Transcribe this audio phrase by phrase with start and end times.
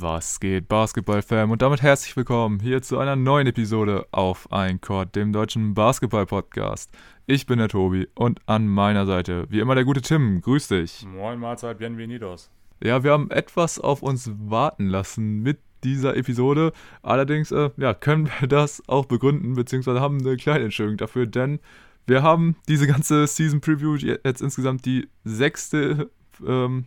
[0.00, 1.50] Was geht, Basketball-Fam?
[1.50, 6.92] Und damit herzlich willkommen hier zu einer neuen Episode auf Ein Court, dem deutschen Basketball-Podcast.
[7.26, 10.40] Ich bin der Tobi und an meiner Seite, wie immer, der gute Tim.
[10.40, 11.04] Grüß dich.
[11.04, 12.48] Moin, Mahlzeit, bienvenidos.
[12.80, 16.72] Ja, wir haben etwas auf uns warten lassen mit dieser Episode.
[17.02, 21.58] Allerdings, äh, ja, können wir das auch begründen, beziehungsweise haben eine kleine Entschuldigung dafür, denn
[22.06, 26.08] wir haben diese ganze Season Preview jetzt insgesamt die sechste
[26.46, 26.84] ähm,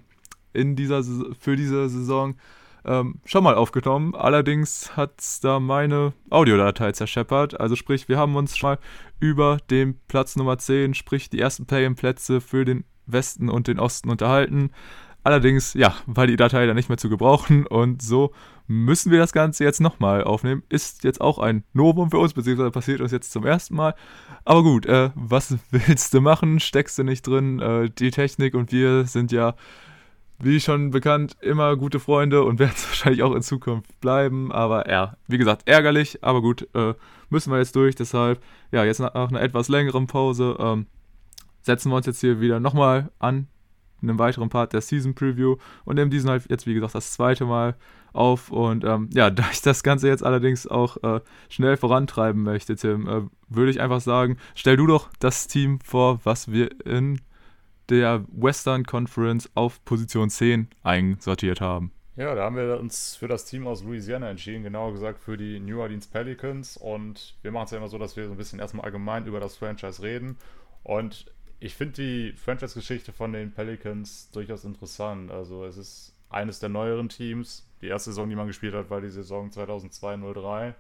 [0.53, 1.03] in dieser,
[1.37, 2.35] für diese Saison
[2.85, 4.15] ähm, schon mal aufgenommen.
[4.15, 7.59] Allerdings hat es da meine Audiodatei zerscheppert.
[7.59, 8.79] Also sprich, wir haben uns schon mal
[9.19, 14.09] über den Platz Nummer 10, sprich die ersten Play-in-Plätze für den Westen und den Osten
[14.09, 14.71] unterhalten.
[15.23, 18.33] Allerdings, ja, war die Datei dann nicht mehr zu gebrauchen und so
[18.67, 20.63] müssen wir das Ganze jetzt nochmal aufnehmen.
[20.69, 23.93] Ist jetzt auch ein Novum für uns, beziehungsweise passiert uns jetzt zum ersten Mal.
[24.45, 26.59] Aber gut, äh, was willst du machen?
[26.59, 27.59] Steckst du nicht drin?
[27.59, 29.55] Äh, die Technik und wir sind ja
[30.43, 34.51] wie schon bekannt, immer gute Freunde und werden es wahrscheinlich auch in Zukunft bleiben.
[34.51, 36.93] Aber ja, wie gesagt, ärgerlich, aber gut, äh,
[37.29, 37.95] müssen wir jetzt durch.
[37.95, 40.87] Deshalb, ja, jetzt nach, einer etwas längeren Pause ähm,
[41.61, 43.47] setzen wir uns jetzt hier wieder nochmal an
[44.01, 47.45] einem weiteren Part der Season Preview und nehmen diesen halt jetzt, wie gesagt, das zweite
[47.45, 47.75] Mal
[48.13, 48.51] auf.
[48.51, 53.07] Und ähm, ja, da ich das Ganze jetzt allerdings auch äh, schnell vorantreiben möchte, Tim,
[53.07, 57.21] äh, würde ich einfach sagen, stell du doch das Team vor, was wir in
[57.91, 61.91] der Western Conference auf Position 10 einsortiert haben.
[62.15, 65.59] Ja, da haben wir uns für das Team aus Louisiana entschieden, genauer gesagt für die
[65.59, 66.77] New Orleans Pelicans.
[66.77, 69.39] Und wir machen es ja immer so, dass wir so ein bisschen erstmal allgemein über
[69.39, 70.37] das Franchise reden.
[70.83, 71.25] Und
[71.59, 75.29] ich finde die Franchise-Geschichte von den Pelicans durchaus interessant.
[75.29, 77.67] Also es ist eines der neueren Teams.
[77.81, 80.73] Die erste Saison, die man gespielt hat, war die Saison 2002-03.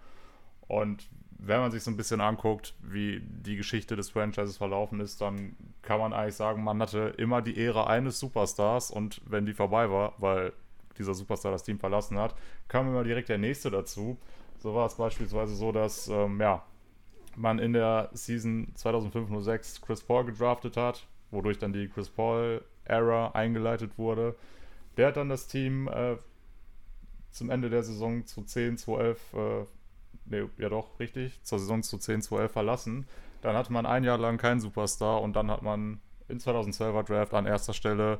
[0.67, 1.07] Und
[1.43, 5.55] wenn man sich so ein bisschen anguckt, wie die Geschichte des Franchises verlaufen ist, dann
[5.81, 9.89] kann man eigentlich sagen, man hatte immer die Ära eines Superstars und wenn die vorbei
[9.89, 10.53] war, weil
[10.99, 12.35] dieser Superstar das Team verlassen hat,
[12.67, 14.17] kam immer direkt der nächste dazu.
[14.59, 16.63] So war es beispielsweise so, dass ähm, ja,
[17.35, 23.97] man in der Season 2005-06 Chris Paul gedraftet hat, wodurch dann die Chris Paul-Era eingeleitet
[23.97, 24.35] wurde.
[24.95, 26.17] Der hat dann das Team äh,
[27.31, 29.65] zum Ende der Saison zu 10, 12 äh,
[30.31, 33.05] nee, ja doch, richtig, zur Saison zu 10, 12 verlassen.
[33.41, 37.33] Dann hatte man ein Jahr lang keinen Superstar und dann hat man in 2012er Draft
[37.33, 38.19] an erster Stelle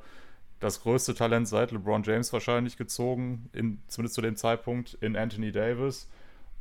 [0.59, 5.51] das größte Talent seit LeBron James wahrscheinlich gezogen, in, zumindest zu dem Zeitpunkt in Anthony
[5.51, 6.07] Davis,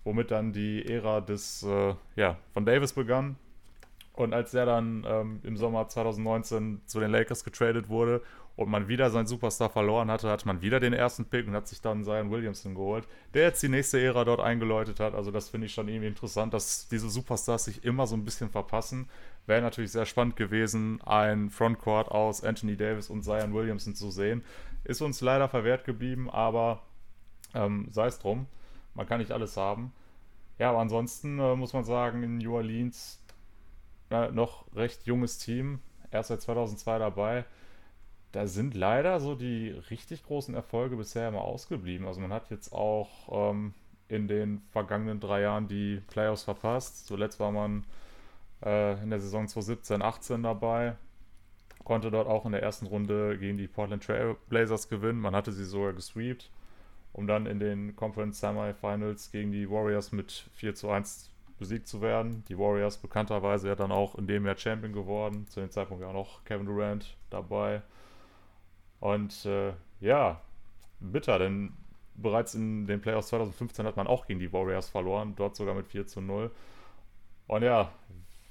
[0.04, 3.36] womit dann die Ära des, äh, ja, von Davis begann.
[4.14, 8.22] Und als er dann ähm, im Sommer 2019 zu den Lakers getradet wurde
[8.56, 11.68] und man wieder seinen Superstar verloren hatte, hat man wieder den ersten Pick und hat
[11.68, 15.14] sich dann Zion Williamson geholt, der jetzt die nächste Ära dort eingeläutet hat.
[15.14, 18.50] Also das finde ich schon irgendwie interessant, dass diese Superstars sich immer so ein bisschen
[18.50, 19.08] verpassen.
[19.46, 24.44] Wäre natürlich sehr spannend gewesen, ein Frontcourt aus Anthony Davis und Zion Williamson zu sehen.
[24.84, 26.82] Ist uns leider verwehrt geblieben, aber
[27.54, 28.46] ähm, sei es drum.
[28.94, 29.92] Man kann nicht alles haben.
[30.58, 33.22] Ja, aber ansonsten äh, muss man sagen, in New Orleans
[34.10, 35.80] äh, noch recht junges Team.
[36.10, 37.44] Erst seit 2002 dabei
[38.32, 42.06] da sind leider so die richtig großen Erfolge bisher immer ausgeblieben.
[42.06, 43.74] Also man hat jetzt auch ähm,
[44.08, 47.06] in den vergangenen drei Jahren die Playoffs verpasst.
[47.06, 47.84] Zuletzt war man
[48.64, 50.96] äh, in der Saison 2017, 18 dabei,
[51.84, 55.20] konnte dort auch in der ersten Runde gegen die Portland Trail Blazers gewinnen.
[55.20, 56.50] Man hatte sie sogar gesweept,
[57.12, 62.00] um dann in den Conference Semifinals gegen die Warriors mit 4 zu 1 besiegt zu
[62.00, 62.44] werden.
[62.48, 65.46] Die Warriors bekannterweise ja dann auch in dem Jahr Champion geworden.
[65.48, 67.82] Zu dem Zeitpunkt ja auch noch Kevin Durant dabei.
[69.00, 70.40] Und äh, ja,
[71.00, 71.72] bitter, denn
[72.14, 75.86] bereits in den Playoffs 2015 hat man auch gegen die Warriors verloren, dort sogar mit
[75.86, 76.50] 4 zu 0.
[77.46, 77.90] Und ja,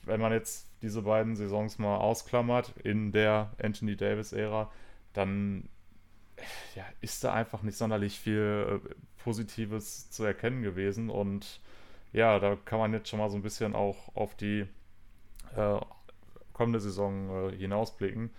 [0.04, 4.72] wenn man jetzt diese beiden Saisons mal ausklammert in der Anthony Davis-Ära,
[5.14, 5.70] dann
[6.76, 11.10] ja, ist da einfach nicht sonderlich viel äh, Positives zu erkennen gewesen.
[11.10, 11.60] Und
[12.14, 14.66] ja, da kann man jetzt schon mal so ein bisschen auch auf die
[15.56, 15.80] äh,
[16.54, 18.32] kommende Saison äh, hinausblicken.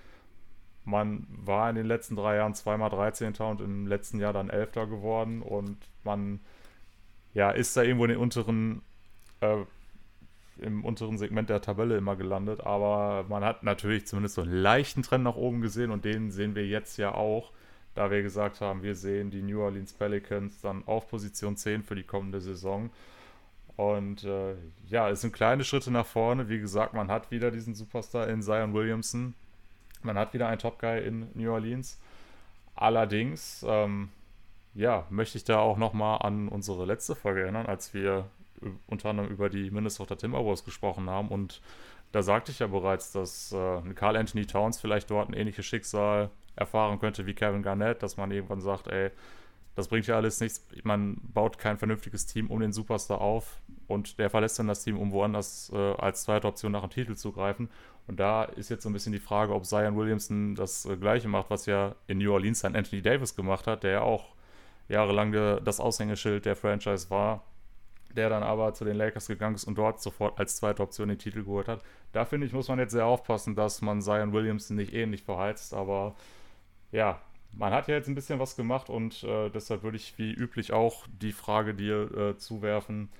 [0.91, 3.35] Man war in den letzten drei Jahren zweimal 13.
[3.37, 4.73] und im letzten Jahr dann 11.
[4.73, 6.41] geworden und man
[7.33, 8.83] ja, ist da irgendwo in den unteren,
[9.41, 9.57] äh,
[10.59, 15.03] im unteren Segment der Tabelle immer gelandet, aber man hat natürlich zumindest so einen leichten
[15.03, 17.53] Trend nach oben gesehen und den sehen wir jetzt ja auch,
[17.95, 21.95] da wir gesagt haben, wir sehen die New Orleans Pelicans dann auf Position 10 für
[21.95, 22.91] die kommende Saison.
[23.77, 24.55] Und äh,
[24.89, 26.49] ja, es sind kleine Schritte nach vorne.
[26.49, 29.35] Wie gesagt, man hat wieder diesen Superstar in Zion Williamson,
[30.03, 31.99] man hat wieder einen Top Guy in New Orleans.
[32.75, 34.11] Allerdings, ähm,
[34.75, 38.27] ja, möchte ich da auch nochmal an unsere letzte Folge erinnern, als wir
[38.87, 41.29] unter anderem über die Minnesota Timberwolves gesprochen haben.
[41.29, 41.61] Und
[42.13, 46.31] da sagte ich ja bereits, dass äh, Carl Anthony Towns vielleicht dort ein ähnliches Schicksal
[46.57, 49.11] erfahren könnte wie Kevin Garnett, dass man irgendwann sagt, ey,
[49.77, 50.67] das bringt ja alles nichts.
[50.83, 54.99] Man baut kein vernünftiges Team um den Superstar auf und der verlässt dann das Team,
[54.99, 57.71] um woanders äh, als zweite Option nach dem Titel zu greifen.
[58.07, 61.29] Und da ist jetzt so ein bisschen die Frage, ob Zion Williamson das äh, Gleiche
[61.29, 64.35] macht, was ja in New Orleans dann Anthony Davis gemacht hat, der ja auch
[64.89, 67.45] jahrelang der, das Aushängeschild der Franchise war,
[68.17, 71.19] der dann aber zu den Lakers gegangen ist und dort sofort als zweite Option den
[71.19, 71.83] Titel geholt hat.
[72.13, 75.73] Da finde ich, muss man jetzt sehr aufpassen, dass man Zion Williamson nicht ähnlich verheizt,
[75.73, 76.17] aber
[76.91, 77.21] ja,
[77.53, 80.73] man hat ja jetzt ein bisschen was gemacht und äh, deshalb würde ich wie üblich
[80.73, 83.11] auch die Frage dir äh, zuwerfen.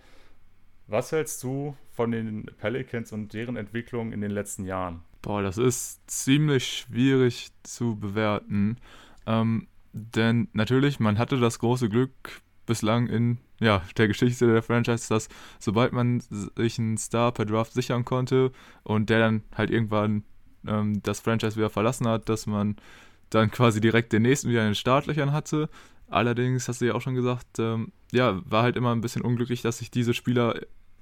[0.91, 5.03] Was hältst du von den Pelicans und deren Entwicklung in den letzten Jahren?
[5.23, 8.77] Boah, das ist ziemlich schwierig zu bewerten.
[9.25, 15.09] Ähm, denn natürlich, man hatte das große Glück bislang in ja, der Geschichte der Franchise,
[15.09, 15.29] dass
[15.61, 16.21] sobald man
[16.57, 18.51] sich einen Star per Draft sichern konnte
[18.83, 20.25] und der dann halt irgendwann
[20.67, 22.75] ähm, das Franchise wieder verlassen hat, dass man
[23.29, 25.69] dann quasi direkt den nächsten wieder in den Startlöchern hatte.
[26.09, 29.63] Allerdings, hast du ja auch schon gesagt, ähm, ja, war halt immer ein bisschen unglücklich,
[29.63, 30.61] dass sich diese Spieler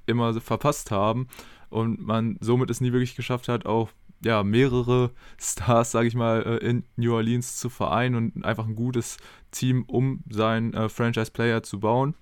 [0.09, 1.29] immer verpasst haben
[1.71, 3.91] und man somit es nie wirklich geschafft hat, auch
[4.23, 5.11] ja, mehrere
[5.41, 9.19] Stars, sage ich mal, äh, in New Orleans zu vereinen und einfach ein gutes
[9.51, 12.15] Team um seinen äh, Franchise-Player zu bauen.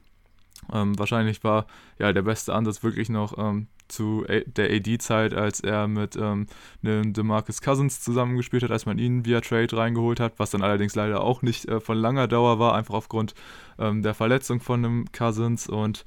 [0.73, 1.67] Ähm, wahrscheinlich war
[1.99, 6.47] ja der beste Ansatz wirklich noch ähm, zu der AD-Zeit, als er mit ähm,
[6.83, 10.95] einem DeMarcus Cousins zusammengespielt hat, als man ihn via Trade reingeholt hat, was dann allerdings
[10.95, 13.35] leider auch nicht äh, von langer Dauer war, einfach aufgrund
[13.79, 15.69] ähm, der Verletzung von einem Cousins.
[15.69, 16.05] Und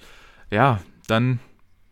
[0.51, 1.39] ja, dann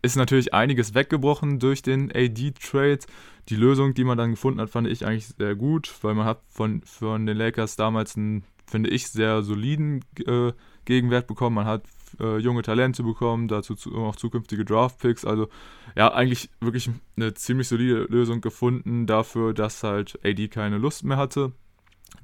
[0.02, 3.00] ist natürlich einiges weggebrochen durch den AD-Trade.
[3.48, 6.42] Die Lösung, die man dann gefunden hat, fand ich eigentlich sehr gut, weil man hat
[6.48, 10.52] von, von den Lakers damals einen, finde ich, sehr soliden äh,
[10.84, 11.56] Gegenwert bekommen.
[11.56, 11.84] Man hat
[12.20, 15.24] äh, junge Talente bekommen, dazu zu, auch zukünftige Draftpicks.
[15.24, 15.48] Also
[15.96, 21.16] ja, eigentlich wirklich eine ziemlich solide Lösung gefunden dafür, dass halt AD keine Lust mehr
[21.16, 21.52] hatte.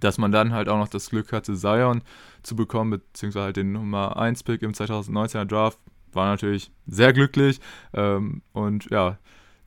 [0.01, 2.03] Dass man dann halt auch noch das Glück hatte, Zion
[2.43, 5.79] zu bekommen, beziehungsweise halt den Nummer 1 Pick im 2019er Draft,
[6.15, 7.61] war natürlich sehr glücklich.
[7.93, 9.19] Ähm, und ja,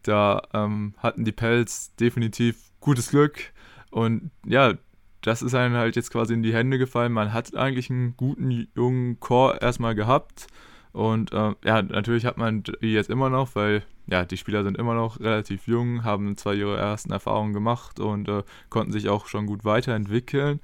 [0.03, 3.51] da ähm, hatten die Pelz definitiv gutes Glück.
[3.91, 4.73] Und ja,
[5.21, 7.11] das ist einem halt jetzt quasi in die Hände gefallen.
[7.11, 10.47] Man hat eigentlich einen guten jungen Core erstmal gehabt.
[10.93, 14.77] Und äh, ja, natürlich hat man die jetzt immer noch, weil ja, die Spieler sind
[14.77, 19.27] immer noch relativ jung, haben zwar ihre ersten Erfahrungen gemacht und äh, konnten sich auch
[19.27, 20.61] schon gut weiterentwickeln.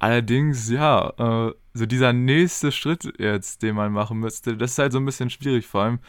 [0.00, 4.92] Allerdings, ja, äh, so dieser nächste Schritt jetzt, den man machen müsste, das ist halt
[4.92, 6.00] so ein bisschen schwierig, vor allem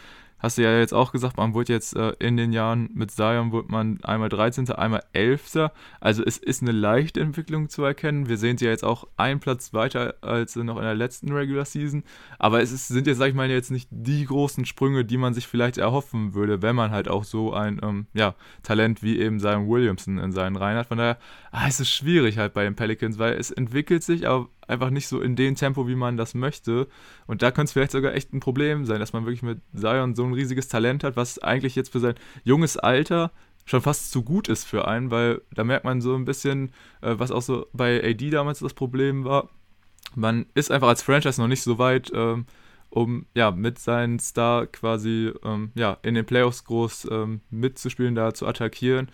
[0.41, 3.51] hast du ja jetzt auch gesagt, man wurde jetzt äh, in den Jahren mit Zion
[3.51, 5.69] wurde man einmal 13., einmal 11.
[5.99, 8.27] Also es ist eine leichte Entwicklung zu erkennen.
[8.27, 11.65] Wir sehen sie ja jetzt auch einen Platz weiter als noch in der letzten Regular
[11.65, 12.03] Season.
[12.39, 15.33] Aber es ist, sind jetzt, sag ich mal, jetzt nicht die großen Sprünge, die man
[15.33, 19.39] sich vielleicht erhoffen würde, wenn man halt auch so ein ähm, ja, Talent wie eben
[19.39, 20.87] Zion Williamson in seinen Reihen hat.
[20.87, 21.17] Von daher
[21.51, 25.07] ah, es ist schwierig halt bei den Pelicans, weil es entwickelt sich, aber einfach nicht
[25.07, 26.87] so in dem Tempo, wie man das möchte.
[27.27, 30.15] Und da könnte es vielleicht sogar echt ein Problem sein, dass man wirklich mit Zion
[30.15, 33.31] so ein riesiges Talent hat, was eigentlich jetzt für sein junges Alter
[33.65, 36.71] schon fast zu gut ist für einen, weil da merkt man so ein bisschen,
[37.01, 39.49] äh, was auch so bei AD damals das Problem war.
[40.15, 42.45] Man ist einfach als Franchise noch nicht so weit, ähm,
[42.89, 48.33] um ja mit seinem Star quasi ähm, ja in den Playoffs groß ähm, mitzuspielen, da
[48.33, 49.09] zu attackieren.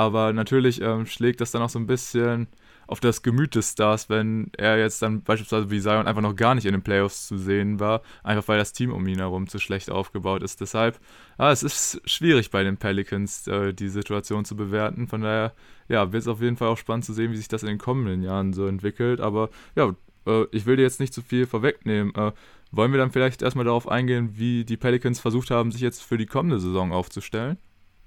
[0.00, 2.48] Aber natürlich ähm, schlägt das dann auch so ein bisschen
[2.86, 6.54] auf das Gemüt des Stars, wenn er jetzt dann beispielsweise wie Zion einfach noch gar
[6.54, 9.58] nicht in den Playoffs zu sehen war, einfach weil das Team um ihn herum zu
[9.58, 10.62] schlecht aufgebaut ist.
[10.62, 10.98] Deshalb,
[11.36, 15.06] ah, es ist schwierig bei den Pelicans, äh, die Situation zu bewerten.
[15.06, 15.52] Von daher,
[15.88, 17.78] ja, wird es auf jeden Fall auch spannend zu sehen, wie sich das in den
[17.78, 19.20] kommenden Jahren so entwickelt.
[19.20, 19.94] Aber ja,
[20.26, 22.14] äh, ich will dir jetzt nicht zu viel vorwegnehmen.
[22.14, 22.32] Äh,
[22.72, 26.16] wollen wir dann vielleicht erstmal darauf eingehen, wie die Pelicans versucht haben, sich jetzt für
[26.16, 27.58] die kommende Saison aufzustellen?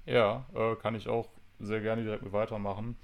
[0.06, 1.28] Ja, äh, kann ich auch
[1.60, 2.96] sehr gerne direkt mit weitermachen.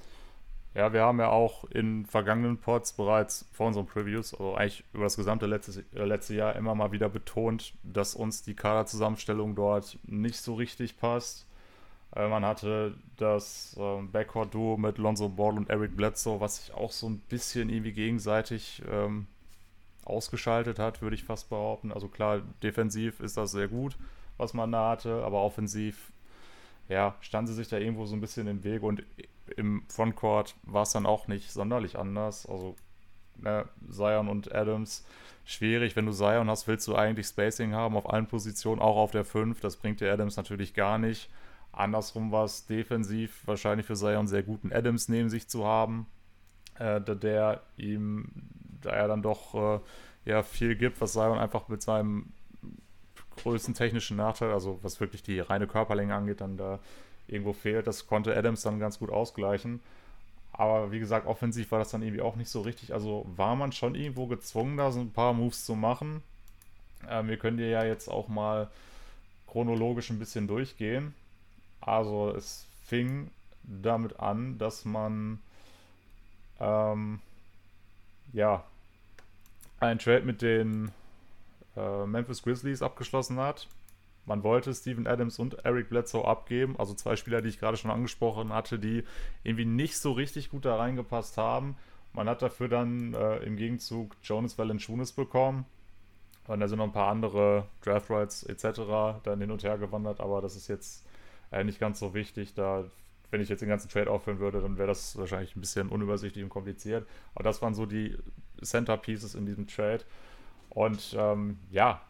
[0.75, 5.04] Ja, wir haben ja auch in vergangenen Pods bereits vor unseren Previews, also eigentlich über
[5.04, 9.99] das gesamte letzte, äh, letzte Jahr immer mal wieder betont, dass uns die Kaderzusammenstellung dort
[10.04, 11.47] nicht so richtig passt.
[12.14, 16.92] Äh, man hatte das äh, Backcourt-Duo mit Lonzo Ball und Eric Bledsoe, was sich auch
[16.92, 19.26] so ein bisschen irgendwie gegenseitig ähm,
[20.04, 21.92] ausgeschaltet hat, würde ich fast behaupten.
[21.92, 23.97] Also klar, defensiv ist das sehr gut,
[24.37, 26.12] was man da hatte, aber offensiv,
[26.90, 29.04] ja, stand sie sich da irgendwo so ein bisschen im Weg und
[29.56, 32.47] im Frontcourt war es dann auch nicht sonderlich anders.
[32.47, 32.75] Also
[33.37, 35.06] ne, Zion und Adams
[35.44, 35.94] schwierig.
[35.94, 39.25] Wenn du Zion hast, willst du eigentlich Spacing haben auf allen Positionen, auch auf der
[39.25, 39.61] 5.
[39.61, 41.30] Das bringt dir Adams natürlich gar nicht.
[41.70, 46.06] Andersrum war es defensiv wahrscheinlich für Zion sehr guten Adams neben sich zu haben,
[46.75, 48.32] äh, der ihm,
[48.82, 49.80] da er dann doch äh,
[50.25, 52.32] ja, viel gibt, was Zion einfach mit seinem
[53.42, 56.78] größten technischen Nachteil, also was wirklich die reine Körperlänge angeht, dann da
[57.28, 57.87] irgendwo fehlt.
[57.87, 59.80] Das konnte Adams dann ganz gut ausgleichen.
[60.52, 62.92] Aber wie gesagt, offensiv war das dann irgendwie auch nicht so richtig.
[62.92, 66.23] Also war man schon irgendwo gezwungen, da so ein paar Moves zu machen.
[67.09, 68.68] Ähm, wir können dir ja jetzt auch mal
[69.47, 71.14] chronologisch ein bisschen durchgehen.
[71.80, 73.30] Also es fing
[73.62, 75.40] damit an, dass man
[76.61, 77.20] ähm,
[78.32, 78.64] ja
[79.78, 80.92] einen Trade mit den
[81.77, 83.69] äh, Memphis Grizzlies abgeschlossen hat.
[84.27, 87.91] Man wollte Steven Adams und Eric Bledsoe abgeben, also zwei Spieler, die ich gerade schon
[87.91, 89.05] angesprochen hatte, die
[89.43, 91.77] irgendwie nicht so richtig gut da reingepasst haben.
[92.12, 95.65] Man hat dafür dann äh, im Gegenzug Jonas Valanciunas bekommen.
[96.47, 99.23] Und da sind noch ein paar andere Draft Rights etc.
[99.23, 101.07] dann hin und her gewandert, aber das ist jetzt
[101.53, 102.55] äh, nicht ganz so wichtig.
[102.55, 102.85] Da,
[103.31, 106.43] wenn ich jetzt den ganzen Trade aufführen würde, dann wäre das wahrscheinlich ein bisschen unübersichtlich
[106.43, 107.07] und kompliziert.
[107.35, 108.17] Aber das waren so die
[108.62, 110.05] Centerpieces in diesem Trade.
[110.71, 112.00] Und ähm, ja,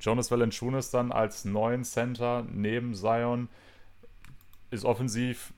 [0.00, 3.48] Jonas Valanciunas dann als neuen Center neben Zion
[4.70, 5.52] ist offensiv,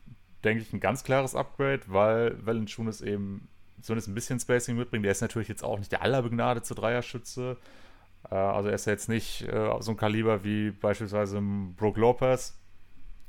[0.44, 3.48] denke ich, ein ganz klares Upgrade, weil Valanciunas eben
[3.80, 5.04] zumindest ein bisschen Spacing mitbringt.
[5.04, 7.56] Der ist natürlich jetzt auch nicht der allerbegnadete Dreierschütze.
[8.30, 11.40] Äh, also er ist jetzt nicht äh, so ein Kaliber wie beispielsweise
[11.76, 12.58] Brook Lopez.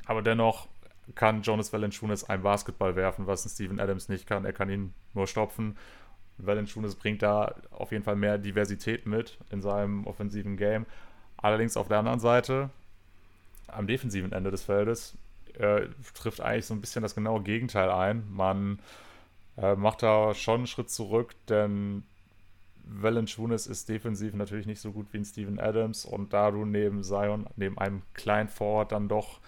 [0.05, 0.67] Aber dennoch
[1.15, 4.45] kann Jonas Valanciunas ein Basketball werfen, was ein Steven Adams nicht kann.
[4.45, 5.77] Er kann ihn nur stopfen.
[6.37, 10.85] Valanciunas bringt da auf jeden Fall mehr Diversität mit in seinem offensiven Game.
[11.37, 12.69] Allerdings auf der anderen Seite,
[13.67, 15.17] am defensiven Ende des Feldes,
[15.57, 18.23] äh, trifft eigentlich so ein bisschen das genaue Gegenteil ein.
[18.31, 18.79] Man
[19.57, 22.03] äh, macht da schon einen Schritt zurück, denn
[22.85, 27.03] Valanciunas ist defensiv natürlich nicht so gut wie ein Steven Adams und da du neben
[27.03, 29.39] Zion, neben einem kleinen Forward dann doch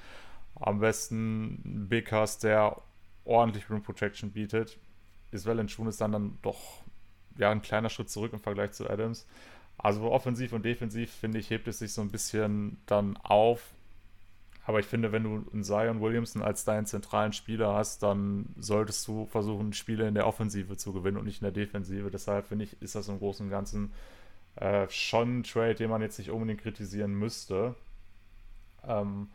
[0.56, 2.82] am besten einen Big hast, der
[3.26, 4.78] ordentlich Rim Protection bietet,
[5.36, 6.82] ist Valanciunas dann, dann doch
[7.38, 9.28] ja, ein kleiner Schritt zurück im Vergleich zu Adams.
[9.78, 13.74] Also offensiv und defensiv, finde ich, hebt es sich so ein bisschen dann auf.
[14.66, 19.08] Aber ich finde, wenn du einen Zion Williamson als deinen zentralen Spieler hast, dann solltest
[19.08, 22.10] du versuchen, Spiele in der Offensive zu gewinnen und nicht in der Defensive.
[22.10, 23.94] Deshalb finde ich, ist das im Großen und Ganzen
[24.56, 27.76] äh, schon ein Trade, den man jetzt nicht unbedingt kritisieren müsste.
[28.88, 29.30] Ähm,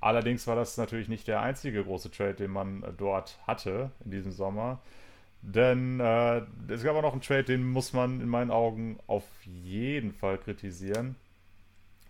[0.00, 4.10] allerdings war das natürlich nicht der einzige große Trade, den man äh, dort hatte in
[4.10, 4.80] diesem Sommer.
[5.42, 9.24] Denn äh, es gab auch noch einen Trade, den muss man in meinen Augen auf
[9.44, 11.16] jeden Fall kritisieren.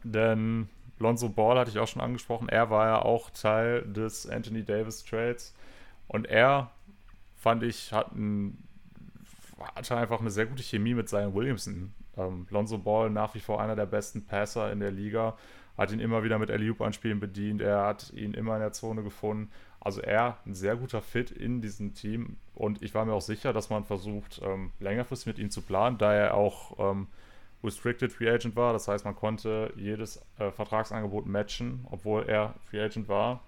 [0.04, 4.62] Denn Lonzo Ball hatte ich auch schon angesprochen, er war ja auch Teil des Anthony
[4.64, 5.54] Davis Trades.
[6.08, 6.70] Und er,
[7.36, 8.58] fand ich, hat ein,
[9.74, 11.94] hatte einfach eine sehr gute Chemie mit Zion Williamson.
[12.18, 15.38] Ähm, Lonzo Ball nach wie vor einer der besten Passer in der Liga,
[15.78, 19.50] hat ihn immer wieder mit Alley-Oop-Anspielen bedient, er hat ihn immer in der Zone gefunden
[19.84, 23.52] also er ein sehr guter Fit in diesem Team und ich war mir auch sicher,
[23.52, 27.08] dass man versucht, ähm, längerfristig mit ihm zu planen, da er auch ähm,
[27.64, 28.72] Restricted Free Agent war.
[28.72, 33.40] Das heißt, man konnte jedes äh, Vertragsangebot matchen, obwohl er Free Agent war.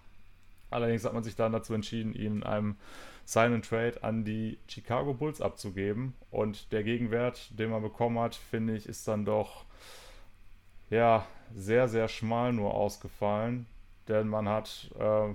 [0.71, 2.77] Allerdings hat man sich dann dazu entschieden, ihn in einem
[3.25, 6.15] Sign and Trade an die Chicago Bulls abzugeben.
[6.31, 9.65] Und der Gegenwert, den man bekommen hat, finde ich, ist dann doch
[10.91, 11.25] ja
[11.55, 13.67] sehr, sehr schmal nur ausgefallen.
[14.09, 15.35] Denn man hat äh,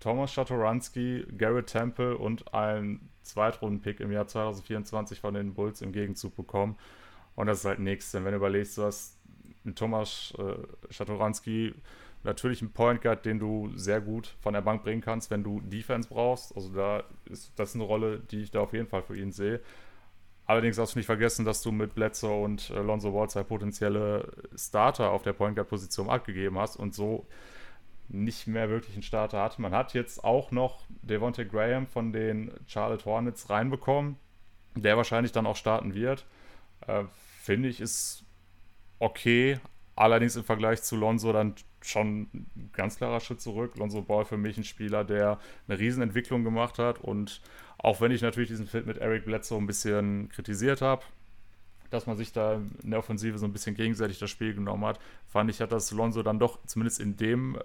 [0.00, 6.34] Thomas Schatoranski, Garrett Temple und einen Zweitrunden-Pick im Jahr 2024 von den Bulls im Gegenzug
[6.34, 6.76] bekommen.
[7.36, 8.10] Und das ist halt nichts.
[8.10, 9.18] Denn wenn du überlegst, du hast
[9.62, 11.72] mit Thomas äh,
[12.22, 15.60] natürlich einen Point Guard, den du sehr gut von der Bank bringen kannst, wenn du
[15.60, 16.54] Defense brauchst.
[16.56, 19.32] Also da ist das ist eine Rolle, die ich da auf jeden Fall für ihn
[19.32, 19.60] sehe.
[20.46, 24.32] Allerdings darfst du nicht vergessen, dass du mit Bledsoe und äh, Lonzo Wall zwei potenzielle
[24.56, 27.26] Starter auf der Point Guard Position abgegeben hast und so
[28.12, 29.58] nicht mehr wirklich einen Starter hat.
[29.58, 34.16] Man hat jetzt auch noch Devontae Graham von den Charlotte Hornets reinbekommen,
[34.74, 36.26] der wahrscheinlich dann auch starten wird.
[36.86, 37.04] Äh,
[37.42, 38.24] Finde ich, ist
[38.98, 39.58] okay.
[39.96, 43.76] Allerdings im Vergleich zu Lonzo dann schon ein ganz klarer Schritt zurück.
[43.76, 45.38] Lonzo Ball für mich ein Spieler, der
[45.68, 47.00] eine Riesenentwicklung gemacht hat.
[47.00, 47.40] Und
[47.78, 51.02] auch wenn ich natürlich diesen Fit mit Eric Bledsoe ein bisschen kritisiert habe,
[51.90, 54.98] dass man sich da in der Offensive so ein bisschen gegenseitig das Spiel genommen hat,
[55.26, 57.58] fand ich, hat das Lonzo dann doch zumindest in dem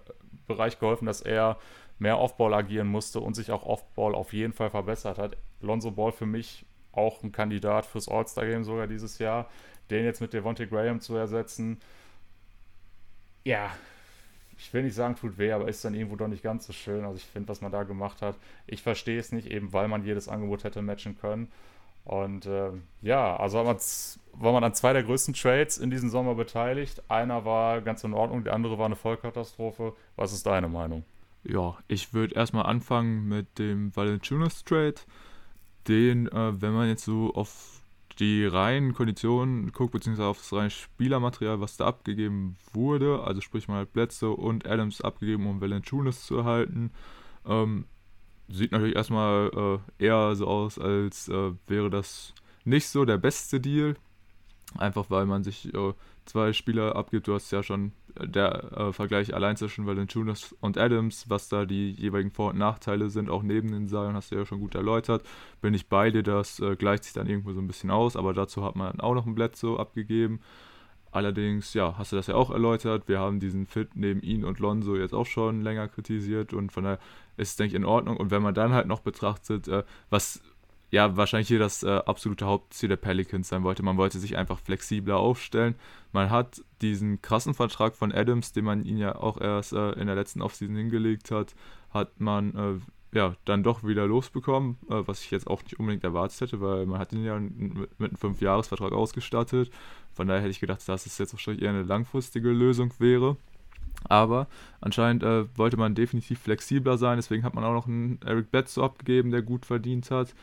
[0.48, 1.58] Bereich geholfen, dass er
[2.00, 5.38] mehr Offball agieren musste und sich auch Offball auf jeden Fall verbessert hat.
[5.62, 9.50] Lonzo Ball für mich auch ein Kandidat fürs All-Star-Game sogar dieses Jahr.
[9.89, 11.79] Den jetzt mit Devontae Graham zu ersetzen,
[13.44, 13.70] ja,
[14.58, 17.03] ich will nicht sagen, tut weh, aber ist dann irgendwo doch nicht ganz so schön.
[17.03, 20.03] Also ich finde, was man da gemacht hat, ich verstehe es nicht, eben weil man
[20.03, 21.51] jedes Angebot hätte matchen können.
[22.05, 22.71] Und äh,
[23.01, 27.03] ja, also war man an zwei der größten Trades in diesem Sommer beteiligt.
[27.09, 29.93] Einer war ganz in Ordnung, der andere war eine Vollkatastrophe.
[30.15, 31.03] Was ist deine Meinung?
[31.43, 34.95] Ja, ich würde erstmal anfangen mit dem Valentinos Trade.
[35.88, 37.81] Den, äh, wenn man jetzt so auf
[38.19, 43.67] die reinen Konditionen guckt, beziehungsweise auf das reine Spielermaterial, was da abgegeben wurde, also sprich
[43.67, 46.91] mal Bledsoe und Adams abgegeben, um Valanciunas zu erhalten,
[47.45, 47.85] ähm,
[48.48, 52.34] sieht natürlich erstmal äh, eher so aus, als äh, wäre das
[52.64, 53.96] nicht so der beste Deal.
[54.78, 55.94] Einfach weil man sich äh,
[56.25, 57.28] zwei Spieler abgibt.
[57.28, 61.66] Du hast ja schon äh, der äh, Vergleich allein zwischen Valanciunas und Adams, was da
[61.66, 64.75] die jeweiligen Vor- und Nachteile sind, auch neben den Seilen, hast du ja schon gut
[64.75, 65.24] erläutert.
[65.62, 68.34] Bin ich bei dir, das äh, gleicht sich dann irgendwo so ein bisschen aus, aber
[68.34, 70.42] dazu hat man auch noch ein Bledsoe abgegeben.
[71.12, 73.08] Allerdings, ja, hast du das ja auch erläutert.
[73.08, 76.84] Wir haben diesen Fit neben ihn und Lonzo jetzt auch schon länger kritisiert und von
[76.84, 77.00] daher
[77.38, 78.18] ist denke ich, in Ordnung.
[78.18, 80.42] Und wenn man dann halt noch betrachtet, äh, was
[80.92, 84.60] ja wahrscheinlich hier das äh, absolute Hauptziel der Pelicans sein wollte, man wollte sich einfach
[84.60, 85.75] flexibler aufstellen.
[86.12, 90.08] Man hat diesen krassen Vertrag von Adams, den man ihn ja auch erst äh, in
[90.08, 91.56] der letzten Offseason hingelegt hat,
[91.92, 96.04] hat man äh, ja dann doch wieder losbekommen, äh, was ich jetzt auch nicht unbedingt
[96.04, 99.72] erwartet hätte, weil man hat ihn ja mit, mit einem Fünfjahresvertrag ausgestattet.
[100.13, 103.38] Von daher hätte ich gedacht, dass es jetzt wahrscheinlich eher eine langfristige Lösung wäre.
[104.04, 104.48] Aber
[104.82, 108.84] anscheinend äh, wollte man definitiv flexibler sein, deswegen hat man auch noch einen Eric Bledsoe
[108.84, 110.36] abgegeben, der gut verdient hat.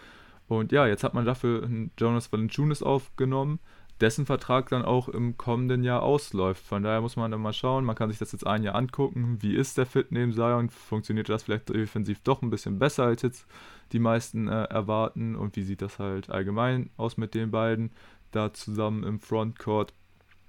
[0.49, 3.61] Und ja, jetzt hat man dafür einen Jonas Valanciunas aufgenommen,
[4.01, 6.67] dessen Vertrag dann auch im kommenden Jahr ausläuft.
[6.67, 9.39] Von daher muss man dann mal schauen, man kann sich das jetzt ein Jahr angucken,
[9.41, 13.23] wie ist der Fit neben Zion, funktioniert das vielleicht defensiv doch ein bisschen besser, als
[13.23, 13.47] jetzt
[13.93, 17.93] die meisten äh, erwarten und wie sieht das halt allgemein aus mit den beiden
[18.33, 19.95] da zusammen im Frontcourt.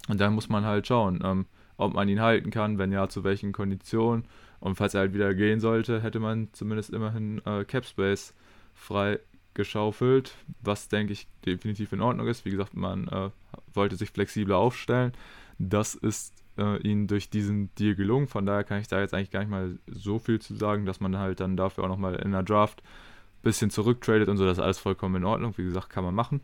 [0.09, 1.45] Und dann muss man halt schauen, ähm,
[1.77, 4.25] ob man ihn halten kann, wenn ja, zu welchen Konditionen.
[4.59, 8.33] Und falls er halt wieder gehen sollte, hätte man zumindest immerhin äh, Cap Space
[8.73, 9.19] frei
[9.53, 12.45] geschaufelt, was denke ich definitiv in Ordnung ist.
[12.45, 13.29] Wie gesagt, man äh,
[13.73, 15.11] wollte sich flexibler aufstellen.
[15.59, 18.27] Das ist äh, ihnen durch diesen Deal gelungen.
[18.27, 20.99] Von daher kann ich da jetzt eigentlich gar nicht mal so viel zu sagen, dass
[20.99, 24.45] man halt dann dafür auch nochmal in der Draft ein bisschen zurücktradet und so.
[24.45, 25.53] Das ist alles vollkommen in Ordnung.
[25.57, 26.41] Wie gesagt, kann man machen.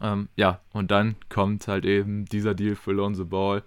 [0.00, 3.62] Ähm, ja, und dann kommt halt eben dieser Deal für Lonzo Ball.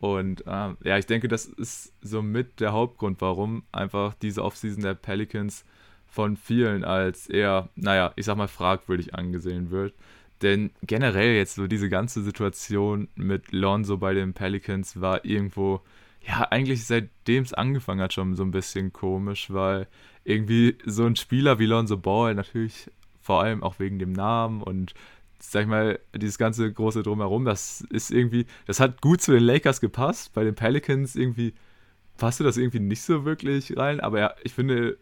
[0.00, 4.94] Und ähm, ja, ich denke, das ist somit der Hauptgrund, warum einfach diese Offseason der
[4.94, 5.64] Pelicans
[6.06, 9.94] von vielen als eher, naja, ich sag mal, fragwürdig angesehen wird.
[10.42, 15.80] Denn generell jetzt so diese ganze Situation mit Lonzo bei den Pelicans war irgendwo,
[16.22, 19.88] ja, eigentlich seitdem es angefangen hat, schon so ein bisschen komisch, weil
[20.24, 22.88] irgendwie so ein Spieler wie Lonzo Ball natürlich
[23.20, 24.94] vor allem auch wegen dem Namen und
[25.40, 29.42] sag ich mal, dieses ganze große Drumherum, das ist irgendwie, das hat gut zu den
[29.42, 30.32] Lakers gepasst.
[30.34, 31.54] Bei den Pelicans irgendwie
[32.16, 34.98] passte das irgendwie nicht so wirklich rein, aber ja, ich finde,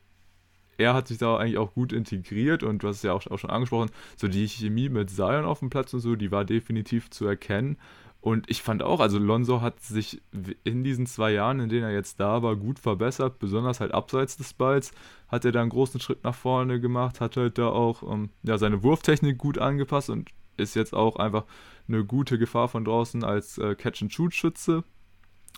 [0.79, 3.39] er hat sich da eigentlich auch gut integriert und du hast es ja auch, auch
[3.39, 7.11] schon angesprochen, so die Chemie mit Zion auf dem Platz und so, die war definitiv
[7.11, 7.79] zu erkennen.
[8.27, 10.21] Und ich fand auch, also Lonzo hat sich
[10.65, 14.37] in diesen zwei Jahren, in denen er jetzt da war, gut verbessert, besonders halt abseits
[14.37, 14.91] des Balls,
[15.29, 18.59] hat er da einen großen Schritt nach vorne gemacht, hat halt da auch ähm, ja,
[18.59, 21.45] seine Wurftechnik gut angepasst und ist jetzt auch einfach
[21.87, 24.83] eine gute Gefahr von draußen als äh, Catch-and-Shoot-Schütze.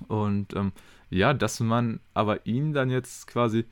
[0.09, 0.73] Und ähm,
[1.09, 3.65] ja, dass man aber ihn dann jetzt quasi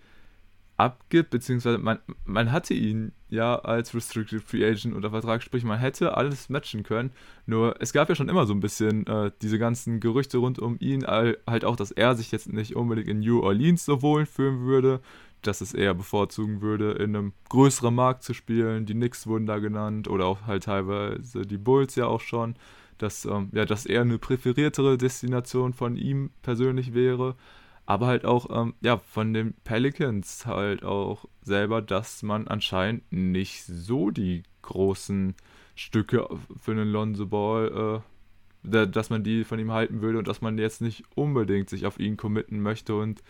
[0.78, 5.78] abgibt, beziehungsweise man, man hatte ihn ja als Restricted Free Agent unter Vertrag, sprich man
[5.78, 7.10] hätte alles matchen können,
[7.46, 10.76] nur es gab ja schon immer so ein bisschen äh, diese ganzen Gerüchte rund um
[10.80, 14.60] ihn, halt auch, dass er sich jetzt nicht unbedingt in New Orleans so wohl fühlen
[14.60, 15.00] würde,
[15.42, 19.58] dass es eher bevorzugen würde, in einem größeren Markt zu spielen, die Knicks wurden da
[19.58, 22.54] genannt oder auch halt teilweise die Bulls ja auch schon,
[22.98, 27.36] dass, ähm, ja, dass eher eine präferiertere Destination von ihm persönlich wäre
[27.86, 33.64] aber halt auch ähm, ja, von den Pelicans halt auch selber, dass man anscheinend nicht
[33.64, 35.34] so die großen
[35.76, 36.28] Stücke
[36.60, 38.02] für einen Lonzo Ball,
[38.64, 41.86] äh, dass man die von ihm halten würde und dass man jetzt nicht unbedingt sich
[41.86, 43.22] auf ihn committen möchte und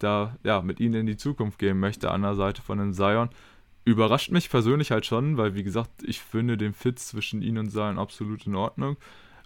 [0.00, 3.28] da ja mit ihnen in die Zukunft gehen möchte an der Seite von einem Zion.
[3.84, 7.70] Überrascht mich persönlich halt schon, weil wie gesagt, ich finde den Fit zwischen ihnen und
[7.70, 8.96] Zion absolut in Ordnung.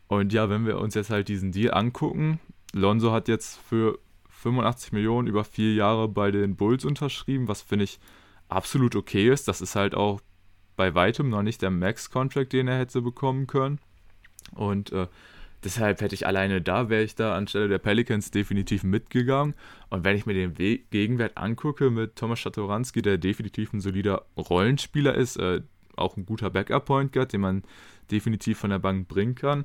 [0.07, 2.41] Und ja, wenn wir uns jetzt halt diesen Deal angucken,
[2.73, 3.99] Lonzo hat jetzt für
[4.45, 7.99] 85 Millionen über vier Jahre bei den Bulls unterschrieben, was finde ich
[8.49, 9.49] absolut okay ist.
[9.49, 10.21] Das ist halt auch
[10.77, 13.79] bei weitem noch nicht der Max-Contract, den er hätte bekommen können.
[14.55, 15.07] Und äh,
[15.63, 19.55] deshalb hätte ich alleine da, wäre ich da anstelle der Pelicans definitiv mitgegangen.
[19.89, 24.27] Und wenn ich mir den We Gegenwert angucke mit Thomas Schatoranski, der definitiv ein solider
[24.37, 25.63] Rollenspieler ist, äh,
[25.97, 27.63] auch ein guter Backup-Point Guard, den man
[28.11, 29.65] definitiv von der Bank bringen kann,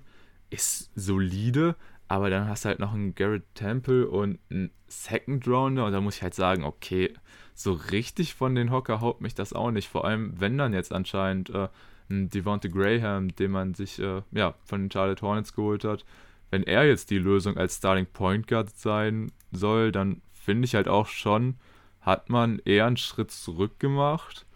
[0.50, 1.76] ist solide,
[2.10, 6.02] aber dann hast du halt noch einen Garrett Temple und einen Second Rounder und da
[6.02, 7.13] muss ich halt sagen, okay,
[7.54, 9.88] so richtig von den Hocker haut mich das auch nicht.
[9.88, 11.67] Vor allem, wenn dann jetzt anscheinend äh,
[12.10, 16.04] ein Devonte Graham, den man sich äh, ja, von den Charlotte Hornets geholt hat,
[16.50, 20.88] wenn er jetzt die Lösung als Starting Point Guard sein soll, dann finde ich halt
[20.88, 21.58] auch schon,
[22.02, 24.48] hat man eher einen Schritt zurück gemacht.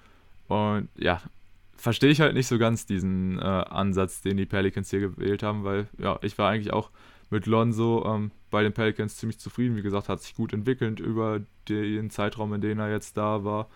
[0.48, 1.22] Und ja,
[1.78, 5.64] verstehe ich halt nicht so ganz diesen äh, Ansatz, den die Pelicans hier gewählt haben,
[5.64, 6.90] weil ja, ich war eigentlich auch
[7.34, 9.76] mit Lonzo ähm, bei den Pelicans ziemlich zufrieden.
[9.76, 13.68] Wie gesagt, hat sich gut entwickelt über den Zeitraum, in dem er jetzt da war.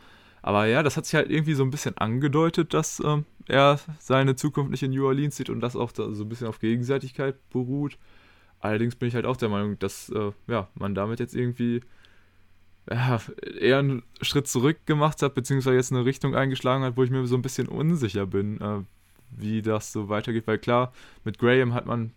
[0.41, 4.35] Aber ja, das hat sich halt irgendwie so ein bisschen angedeutet, dass ähm, er seine
[4.35, 7.35] Zukunft nicht in New Orleans sieht und das auch da so ein bisschen auf Gegenseitigkeit
[7.49, 7.97] beruht.
[8.59, 11.81] Allerdings bin ich halt auch der Meinung, dass äh, ja, man damit jetzt irgendwie
[12.89, 13.19] ja,
[13.59, 17.25] eher einen Schritt zurück gemacht hat, beziehungsweise jetzt eine Richtung eingeschlagen hat, wo ich mir
[17.27, 18.81] so ein bisschen unsicher bin, äh,
[19.31, 20.47] wie das so weitergeht.
[20.47, 20.93] Weil klar,
[21.25, 22.13] mit Graham hat man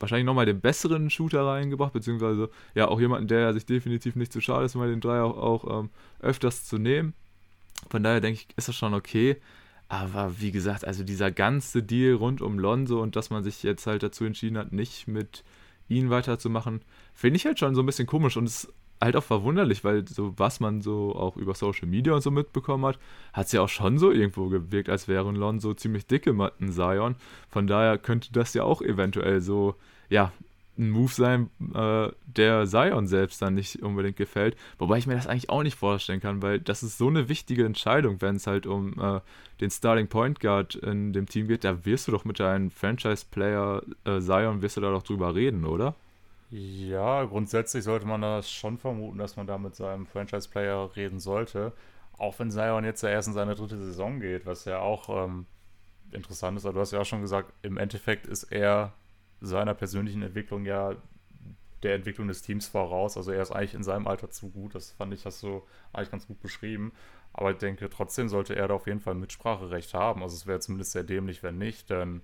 [0.00, 4.40] wahrscheinlich nochmal den besseren Shooter reingebracht, beziehungsweise ja auch jemanden, der sich definitiv nicht zu
[4.40, 7.14] schade ist, mal den Dreier auch, auch ähm, öfters zu nehmen.
[7.88, 9.36] Von daher denke ich, ist das schon okay.
[9.88, 13.86] Aber wie gesagt, also dieser ganze Deal rund um Lonzo und dass man sich jetzt
[13.86, 15.42] halt dazu entschieden hat, nicht mit
[15.88, 16.82] ihn weiterzumachen,
[17.12, 20.34] finde ich halt schon so ein bisschen komisch und es halt auch verwunderlich, weil so
[20.36, 22.98] was man so auch über Social Media und so mitbekommen hat,
[23.32, 27.16] hat es ja auch schon so irgendwo gewirkt, als wären Lonzo ziemlich dicke Matten Zion.
[27.48, 29.74] Von daher könnte das ja auch eventuell so,
[30.08, 30.32] ja,
[30.78, 34.56] ein Move sein, äh, der Zion selbst dann nicht unbedingt gefällt.
[34.78, 37.64] Wobei ich mir das eigentlich auch nicht vorstellen kann, weil das ist so eine wichtige
[37.64, 39.20] Entscheidung, wenn es halt um äh,
[39.60, 41.64] den Starting Point Guard in dem Team geht.
[41.64, 45.64] Da wirst du doch mit deinem Franchise-Player äh, Zion, wirst du da doch drüber reden,
[45.64, 45.94] oder?
[46.50, 51.72] Ja, grundsätzlich sollte man das schon vermuten, dass man da mit seinem Franchise-Player reden sollte.
[52.18, 55.46] Auch wenn Zion jetzt ja erst in seine dritte Saison geht, was ja auch ähm,
[56.10, 56.64] interessant ist.
[56.66, 58.92] Aber du hast ja auch schon gesagt, im Endeffekt ist er
[59.40, 60.96] seiner persönlichen Entwicklung ja
[61.82, 63.16] der Entwicklung des Teams voraus.
[63.16, 64.74] Also er ist eigentlich in seinem Alter zu gut.
[64.74, 66.92] Das fand ich, hast du eigentlich ganz gut beschrieben.
[67.32, 70.22] Aber ich denke, trotzdem sollte er da auf jeden Fall Mitspracherecht haben.
[70.22, 71.88] Also es wäre zumindest sehr dämlich, wenn nicht.
[71.90, 72.22] Denn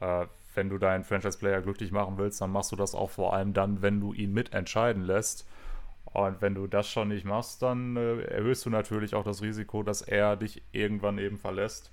[0.00, 0.26] äh,
[0.58, 3.80] wenn du deinen Franchise-Player glücklich machen willst, dann machst du das auch vor allem dann,
[3.80, 5.46] wenn du ihn mitentscheiden lässt.
[6.04, 9.84] Und wenn du das schon nicht machst, dann äh, erhöhst du natürlich auch das Risiko,
[9.84, 11.92] dass er dich irgendwann eben verlässt.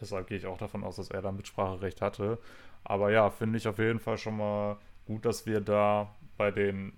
[0.00, 2.38] Deshalb gehe ich auch davon aus, dass er da Mitspracherecht hatte.
[2.84, 4.76] Aber ja, finde ich auf jeden Fall schon mal
[5.06, 6.92] gut, dass wir da bei den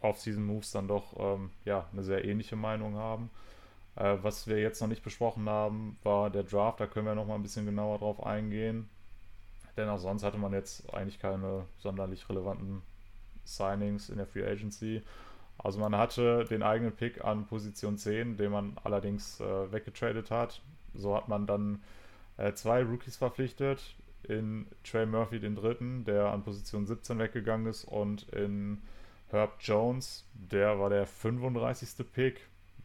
[0.00, 3.28] Off-Season-Moves dann doch ähm, ja, eine sehr ähnliche Meinung haben.
[3.96, 6.80] Äh, was wir jetzt noch nicht besprochen haben, war der Draft.
[6.80, 8.88] Da können wir noch mal ein bisschen genauer drauf eingehen.
[9.76, 12.82] Denn auch sonst hatte man jetzt eigentlich keine sonderlich relevanten
[13.44, 15.02] Signings in der Free Agency.
[15.58, 20.60] Also man hatte den eigenen Pick an Position 10, den man allerdings äh, weggetradet hat.
[20.94, 21.82] So hat man dann
[22.36, 27.84] äh, zwei Rookies verpflichtet, in Trey Murphy den dritten, der an Position 17 weggegangen ist,
[27.84, 28.82] und in
[29.30, 32.06] Herb Jones, der war der 35.
[32.12, 32.40] Pick.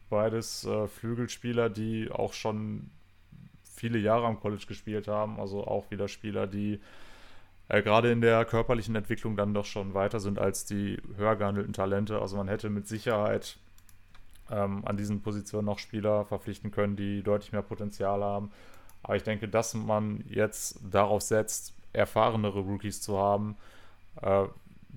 [0.10, 2.90] Beides äh, Flügelspieler, die auch schon
[3.82, 6.80] viele Jahre am College gespielt haben, also auch wieder Spieler, die
[7.68, 11.74] äh, gerade in der körperlichen Entwicklung dann doch schon weiter sind als die höher gehandelten
[11.74, 12.22] Talente.
[12.22, 13.58] Also man hätte mit Sicherheit
[14.52, 18.52] ähm, an diesen Positionen noch Spieler verpflichten können, die deutlich mehr Potenzial haben.
[19.02, 23.58] Aber ich denke, dass man jetzt darauf setzt, erfahrenere Rookies zu haben,
[24.22, 24.46] äh,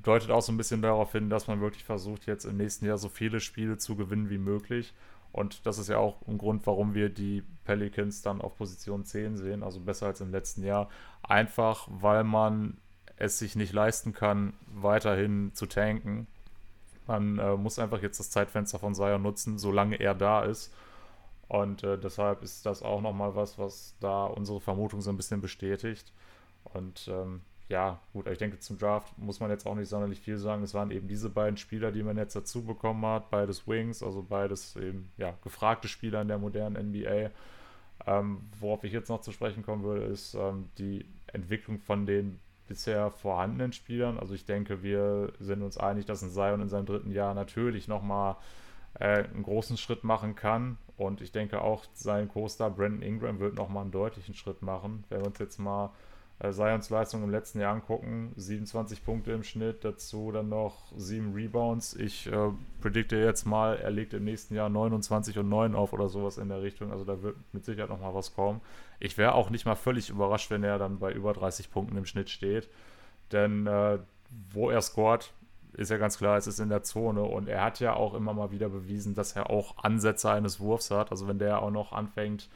[0.03, 2.99] deutet auch so ein bisschen darauf hin, dass man wirklich versucht, jetzt im nächsten Jahr
[2.99, 4.93] so viele Spiele zu gewinnen wie möglich.
[5.35, 9.37] Und das ist ja auch ein Grund, warum wir die Pelicans dann auf Position 10
[9.37, 10.89] sehen, also besser als im letzten Jahr.
[11.25, 12.79] Einfach, weil man
[13.17, 16.29] es sich nicht leisten kann, weiterhin zu tanken.
[17.09, 20.73] Man äh, muss einfach jetzt das Zeitfenster von Zion nutzen, solange er da ist.
[21.49, 25.41] Und äh, deshalb ist das auch nochmal was, was da unsere Vermutung so ein bisschen
[25.41, 26.13] bestätigt.
[26.63, 30.37] Und ähm, ja, gut, ich denke, zum Draft muss man jetzt auch nicht sonderlich viel
[30.37, 30.63] sagen.
[30.63, 33.31] Es waren eben diese beiden Spieler, die man jetzt dazu bekommen hat.
[33.31, 37.31] Beides Wings, also beides eben, ja, gefragte Spieler in der modernen NBA.
[38.07, 42.39] Ähm, worauf ich jetzt noch zu sprechen kommen würde, ist ähm, die Entwicklung von den
[42.69, 44.19] bisher vorhandenen Spielern.
[44.19, 47.89] Also ich denke, wir sind uns einig, dass ein Zion in seinem dritten Jahr natürlich
[47.89, 48.37] nochmal
[48.99, 50.77] äh, einen großen Schritt machen kann.
[50.97, 55.05] Und ich denke auch, sein Co-Star Brandon Ingram wird nochmal einen deutlichen Schritt machen.
[55.09, 55.91] Wenn wir uns jetzt mal
[56.41, 61.33] äh, Zions Leistung im letzten Jahr angucken, 27 Punkte im Schnitt, dazu dann noch 7
[61.33, 61.95] Rebounds.
[61.95, 66.09] Ich äh, predikte jetzt mal, er legt im nächsten Jahr 29 und 9 auf oder
[66.09, 66.91] sowas in der Richtung.
[66.91, 68.61] Also da wird mit Sicherheit nochmal was kommen.
[68.99, 72.07] Ich wäre auch nicht mal völlig überrascht, wenn er dann bei über 30 Punkten im
[72.07, 72.69] Schnitt steht.
[73.33, 73.99] Denn äh,
[74.53, 75.33] wo er scoret,
[75.77, 78.33] ist ja ganz klar, es ist in der Zone und er hat ja auch immer
[78.33, 81.11] mal wieder bewiesen, dass er auch Ansätze eines Wurfs hat.
[81.11, 82.49] Also wenn der auch noch anfängt,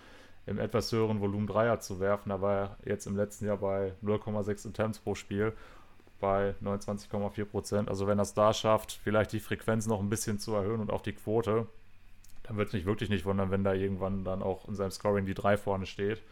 [0.48, 2.30] im etwas höheren Volumen Dreier zu werfen.
[2.30, 5.52] Da war er jetzt im letzten Jahr bei 0,6 Attempts pro Spiel
[6.20, 7.88] bei 29,4 Prozent.
[7.88, 10.90] Also wenn er es da schafft, vielleicht die Frequenz noch ein bisschen zu erhöhen und
[10.90, 11.66] auch die Quote,
[12.42, 15.26] dann wird es mich wirklich nicht wundern, wenn da irgendwann dann auch in seinem Scoring
[15.26, 16.22] die 3 vorne steht.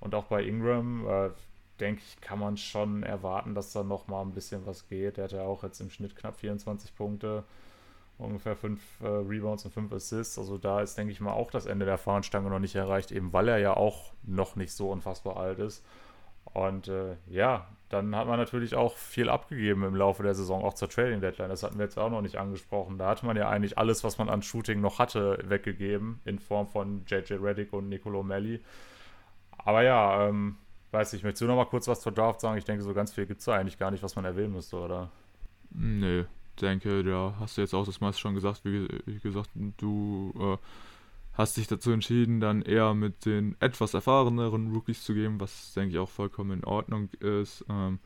[0.00, 1.30] Und auch bei Ingram, äh,
[1.78, 5.16] denke ich, kann man schon erwarten, dass da noch mal ein bisschen was geht.
[5.16, 7.44] Der hat ja auch jetzt im Schnitt knapp 24 Punkte
[8.22, 10.38] ungefähr fünf äh, Rebounds und fünf Assists.
[10.38, 13.32] Also da ist, denke ich mal, auch das Ende der Fahnenstange noch nicht erreicht, eben
[13.32, 15.84] weil er ja auch noch nicht so unfassbar alt ist.
[16.44, 20.74] Und äh, ja, dann hat man natürlich auch viel abgegeben im Laufe der Saison, auch
[20.74, 21.48] zur Trading Deadline.
[21.48, 22.98] Das hatten wir jetzt auch noch nicht angesprochen.
[22.98, 26.66] Da hatte man ja eigentlich alles, was man an Shooting noch hatte, weggegeben, in Form
[26.66, 28.60] von JJ Reddick und Nicolo Melli.
[29.58, 30.56] Aber ja, ähm,
[30.90, 32.58] weiß ich, möchtest du noch mal kurz was zur Draft sagen?
[32.58, 34.76] Ich denke, so ganz viel gibt es da eigentlich gar nicht, was man erwähnen müsste,
[34.76, 35.10] oder?
[35.70, 36.24] Nö,
[36.62, 38.62] denke, da hast du jetzt auch das meiste schon gesagt.
[38.64, 40.56] Wie, gesagt, du äh,
[41.34, 45.94] hast dich dazu entschieden, dann eher mit den etwas erfahreneren Rookies zu gehen, was denke
[45.94, 47.64] ich auch vollkommen in Ordnung ist.
[47.68, 47.98] Ähm,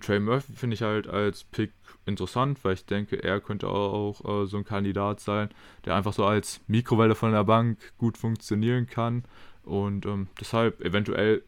[0.00, 1.72] Trey Murphy finde ich halt als Pick
[2.04, 5.50] interessant, weil ich denke, er könnte auch äh, so ein Kandidat sein,
[5.84, 9.24] der einfach so als Mikrowelle von der Bank gut funktionieren kann.
[9.62, 11.42] Und ähm, deshalb eventuell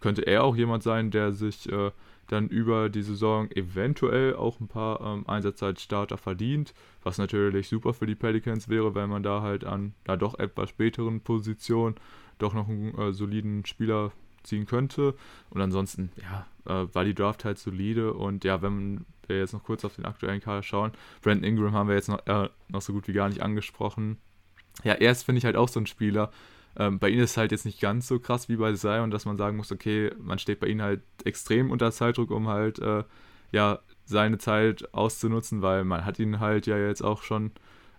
[0.00, 1.90] könnte er auch jemand sein, der sich äh,
[2.28, 7.68] dann über die Saison eventuell auch ein paar ähm, Einsätze als Starter verdient, was natürlich
[7.68, 11.94] super für die Pelicans wäre, wenn man da halt an einer doch etwas späteren Position
[12.38, 15.14] doch noch einen äh, soliden Spieler ziehen könnte.
[15.50, 19.64] Und ansonsten, ja, äh, war die Draft halt solide und ja, wenn wir jetzt noch
[19.64, 22.92] kurz auf den aktuellen Kader schauen, Brandon Ingram haben wir jetzt noch, äh, noch so
[22.92, 24.18] gut wie gar nicht angesprochen.
[24.82, 26.30] Ja, er ist, finde ich, halt auch so ein Spieler,
[26.76, 29.26] ähm, bei ihnen ist es halt jetzt nicht ganz so krass wie bei Zion, dass
[29.26, 33.04] man sagen muss, okay, man steht bei ihnen halt extrem unter Zeitdruck, um halt äh,
[33.52, 37.52] ja seine Zeit auszunutzen, weil man hat ihnen halt ja jetzt auch schon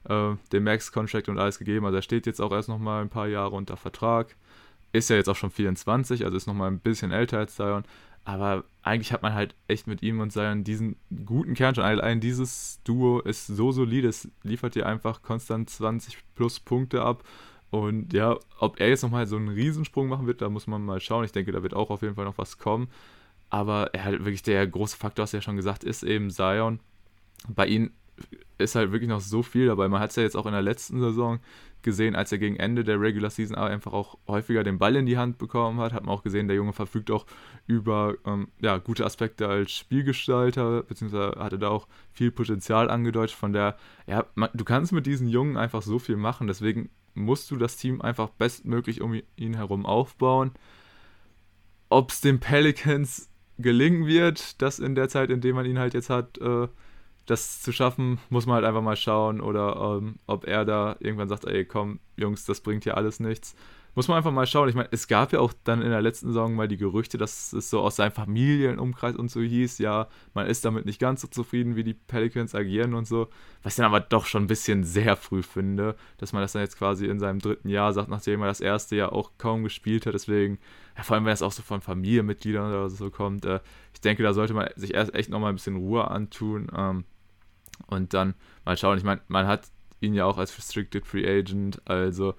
[0.10, 1.86] äh, den Max-Contract und alles gegeben.
[1.86, 4.36] Also er steht jetzt auch erst nochmal ein paar Jahre unter Vertrag.
[4.92, 7.84] Ist ja jetzt auch schon 24, also ist nochmal ein bisschen älter als Zion.
[8.24, 11.84] Aber eigentlich hat man halt echt mit ihm und Zion diesen guten Kern schon.
[11.84, 17.24] Allein dieses Duo ist so solide, es liefert dir einfach konstant 20 plus Punkte ab
[17.84, 21.00] und ja, ob er jetzt nochmal so einen Riesensprung machen wird, da muss man mal
[21.00, 21.26] schauen.
[21.26, 22.88] Ich denke, da wird auch auf jeden Fall noch was kommen.
[23.50, 26.80] Aber er halt wirklich der große Faktor, hast du ja schon gesagt, ist eben Zion.
[27.48, 27.92] Bei ihm
[28.58, 29.88] ist halt wirklich noch so viel dabei.
[29.88, 31.40] Man hat es ja jetzt auch in der letzten Saison
[31.82, 35.18] gesehen, als er gegen Ende der Regular Season einfach auch häufiger den Ball in die
[35.18, 37.26] Hand bekommen hat, hat man auch gesehen, der Junge verfügt auch
[37.68, 43.36] über ähm, ja, gute Aspekte als Spielgestalter, beziehungsweise hatte da auch viel Potenzial angedeutet.
[43.36, 46.48] Von der, ja, man, du kannst mit diesen Jungen einfach so viel machen.
[46.48, 50.52] Deswegen musst du das Team einfach bestmöglich um ihn herum aufbauen.
[51.90, 55.94] Ob es den Pelicans gelingen wird, das in der Zeit, in der man ihn halt
[55.94, 56.68] jetzt hat, äh,
[57.26, 59.42] das zu schaffen, muss man halt einfach mal schauen.
[59.42, 63.56] Oder ähm, ob er da irgendwann sagt, ey, komm, Jungs, das bringt hier alles nichts.
[63.96, 64.68] Muss man einfach mal schauen.
[64.68, 67.54] Ich meine, es gab ja auch dann in der letzten Saison mal die Gerüchte, dass
[67.54, 71.28] es so aus seinem Familienumkreis und so hieß, ja, man ist damit nicht ganz so
[71.28, 73.30] zufrieden, wie die Pelicans agieren und so.
[73.64, 76.62] Was ich dann aber doch schon ein bisschen sehr früh finde, dass man das dann
[76.62, 80.06] jetzt quasi in seinem dritten Jahr sagt, nachdem er das erste Jahr auch kaum gespielt
[80.06, 80.14] hat.
[80.14, 80.60] Deswegen,
[80.98, 83.62] ja, vor allem wenn es auch so von Familienmitgliedern oder so kommt, äh,
[83.94, 86.70] ich denke, da sollte man sich erst echt nochmal ein bisschen Ruhe antun.
[86.76, 87.06] Ähm,
[87.88, 88.98] und dann mal schauen.
[88.98, 89.70] Ich meine, man hat
[90.02, 92.36] ihn ja auch als Restricted Free Agent, also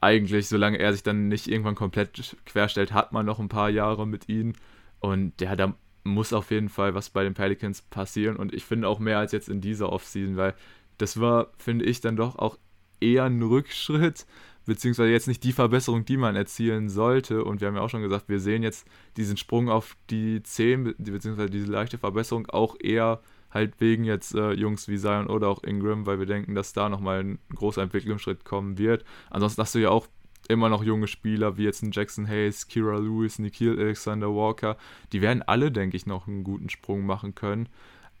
[0.00, 4.06] eigentlich, solange er sich dann nicht irgendwann komplett querstellt, hat man noch ein paar Jahre
[4.06, 4.52] mit ihm.
[5.00, 8.36] Und ja, da muss auf jeden Fall was bei den Pelicans passieren.
[8.36, 10.54] Und ich finde auch mehr als jetzt in dieser Offseason, weil
[10.98, 12.58] das war, finde ich, dann doch auch
[13.00, 14.26] eher ein Rückschritt,
[14.66, 17.44] beziehungsweise jetzt nicht die Verbesserung, die man erzielen sollte.
[17.44, 20.94] Und wir haben ja auch schon gesagt, wir sehen jetzt diesen Sprung auf die 10,
[20.98, 25.62] beziehungsweise diese leichte Verbesserung auch eher halt wegen jetzt äh, Jungs wie Zion oder auch
[25.62, 29.04] Ingram, weil wir denken, dass da nochmal ein großer Entwicklungsschritt kommen wird.
[29.30, 30.06] Ansonsten hast du ja auch
[30.48, 34.76] immer noch junge Spieler wie jetzt ein Jackson Hayes, Kira Lewis, Nikhil Alexander Walker.
[35.12, 37.68] Die werden alle, denke ich, noch einen guten Sprung machen können.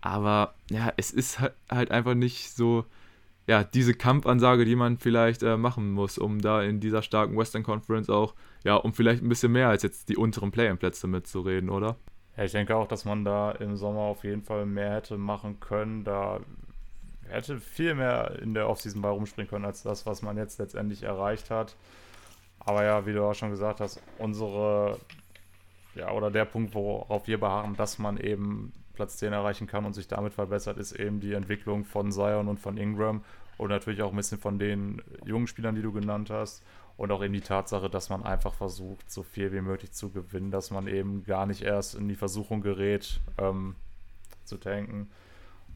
[0.00, 2.84] Aber ja, es ist halt einfach nicht so,
[3.46, 7.62] ja, diese Kampfansage, die man vielleicht äh, machen muss, um da in dieser starken Western
[7.62, 11.96] Conference auch, ja, um vielleicht ein bisschen mehr als jetzt die unteren Play-in-Plätze mitzureden, oder?
[12.38, 15.58] Ja, ich denke auch, dass man da im Sommer auf jeden Fall mehr hätte machen
[15.58, 16.04] können.
[16.04, 16.38] Da
[17.28, 21.02] hätte viel mehr in der Offseason bei rumspringen können, als das, was man jetzt letztendlich
[21.02, 21.74] erreicht hat.
[22.60, 25.00] Aber ja, wie du auch schon gesagt hast, unsere,
[25.96, 29.94] ja, oder der Punkt, worauf wir beharren, dass man eben Platz 10 erreichen kann und
[29.94, 33.24] sich damit verbessert, ist eben die Entwicklung von Zion und von Ingram
[33.56, 36.62] und natürlich auch ein bisschen von den jungen Spielern, die du genannt hast.
[36.98, 40.50] Und auch eben die Tatsache, dass man einfach versucht, so viel wie möglich zu gewinnen,
[40.50, 43.76] dass man eben gar nicht erst in die Versuchung gerät, ähm,
[44.44, 45.08] zu tanken.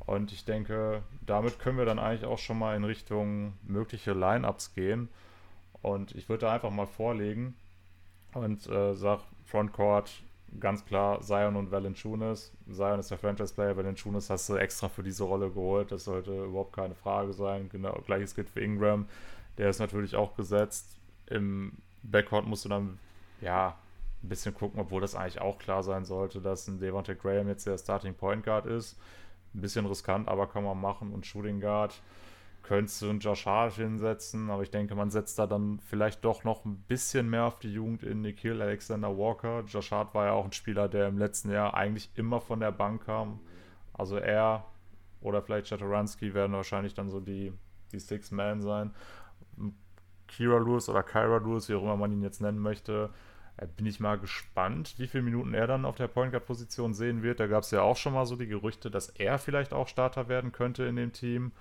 [0.05, 4.75] Und ich denke, damit können wir dann eigentlich auch schon mal in Richtung mögliche Lineups
[4.75, 5.09] gehen.
[5.81, 7.55] Und ich würde da einfach mal vorlegen
[8.35, 10.11] und äh, sag Frontcourt
[10.59, 12.53] ganz klar Zion und Valanciunas.
[12.69, 15.93] Zion ist der Franchise-Player, Valanciunas hast du extra für diese Rolle geholt.
[15.93, 17.69] Das sollte überhaupt keine Frage sein.
[17.69, 19.07] Genau, gleiches gilt für Ingram.
[19.57, 20.97] Der ist natürlich auch gesetzt.
[21.27, 22.99] Im Backcourt musst du dann,
[23.41, 23.77] ja,
[24.23, 27.67] ein bisschen gucken, obwohl das eigentlich auch klar sein sollte, dass ein Devontae Graham jetzt
[27.67, 28.99] der Starting Point Guard ist.
[29.55, 31.13] Ein bisschen riskant, aber kann man machen.
[31.13, 32.01] Und Shooting Guard,
[32.63, 36.45] könntest du einen Josh Hart hinsetzen, aber ich denke, man setzt da dann vielleicht doch
[36.45, 39.65] noch ein bisschen mehr auf die Jugend in Nikhil Alexander Walker.
[39.67, 42.73] Josh Hart war ja auch ein Spieler, der im letzten Jahr eigentlich immer von der
[42.73, 43.41] Bank kam.
[43.93, 44.65] Also er
[45.21, 47.53] oder vielleicht Chatoransky werden wahrscheinlich dann so die,
[47.93, 48.95] die Six Man sein.
[50.37, 53.11] Kira Lewis oder Kyra Lewis, wie auch immer man ihn jetzt nennen möchte,
[53.57, 56.95] äh, bin ich mal gespannt, wie viele Minuten er dann auf der Point Guard Position
[56.95, 57.41] sehen wird.
[57.41, 60.29] Da gab es ja auch schon mal so die Gerüchte, dass er vielleicht auch Starter
[60.29, 61.53] werden könnte in dem Team.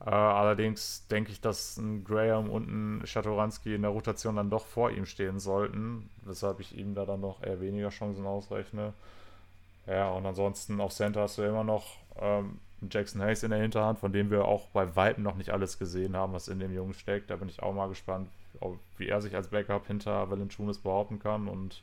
[0.00, 4.66] Äh, allerdings denke ich, dass ein Graham und ein Chatoransky in der Rotation dann doch
[4.66, 8.92] vor ihm stehen sollten, weshalb ich ihm da dann noch eher weniger Chancen ausrechne.
[9.86, 12.58] Ja, und ansonsten auf Center hast du immer noch ähm,
[12.90, 16.16] Jackson Hayes in der Hinterhand, von dem wir auch bei Weitem noch nicht alles gesehen
[16.16, 17.30] haben, was in dem Jungen steckt.
[17.30, 18.28] Da bin ich auch mal gespannt,
[18.98, 21.48] wie er sich als Backup hinter Valanciunas behaupten kann.
[21.48, 21.82] Und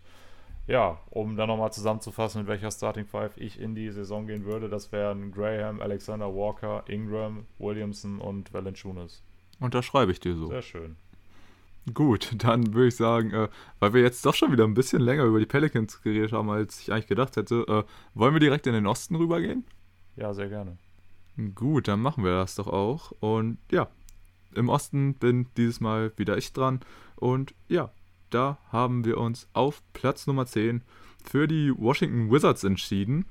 [0.68, 4.70] ja, um dann nochmal zusammenzufassen, mit welcher Starting Five ich in die Saison gehen würde,
[4.70, 9.24] das wären Graham, Alexander Walker, Ingram, Williamson und Valanciunas.
[9.60, 10.48] Und da schreibe ich dir so.
[10.48, 10.96] Sehr schön.
[11.94, 15.26] Gut, dann würde ich sagen, äh, weil wir jetzt doch schon wieder ein bisschen länger
[15.26, 18.74] über die Pelicans geredet haben, als ich eigentlich gedacht hätte, äh, wollen wir direkt in
[18.74, 19.66] den Osten rübergehen?
[20.16, 20.78] Ja, sehr gerne.
[21.56, 23.12] Gut, dann machen wir das doch auch.
[23.20, 23.90] Und ja,
[24.54, 26.82] im Osten bin dieses Mal wieder ich dran.
[27.16, 27.92] Und ja,
[28.30, 30.82] da haben wir uns auf Platz Nummer 10
[31.24, 33.26] für die Washington Wizards entschieden.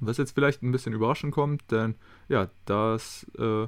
[0.00, 1.94] Was jetzt vielleicht ein bisschen überraschend kommt, denn
[2.28, 3.66] ja, das äh,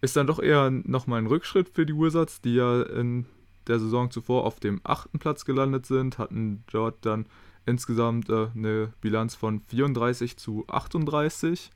[0.00, 3.26] ist dann doch eher nochmal ein Rückschritt für die Wizards, die ja in
[3.66, 7.26] der Saison zuvor auf dem achten Platz gelandet sind, hatten dort dann
[7.66, 11.70] insgesamt äh, eine Bilanz von 34 zu 38,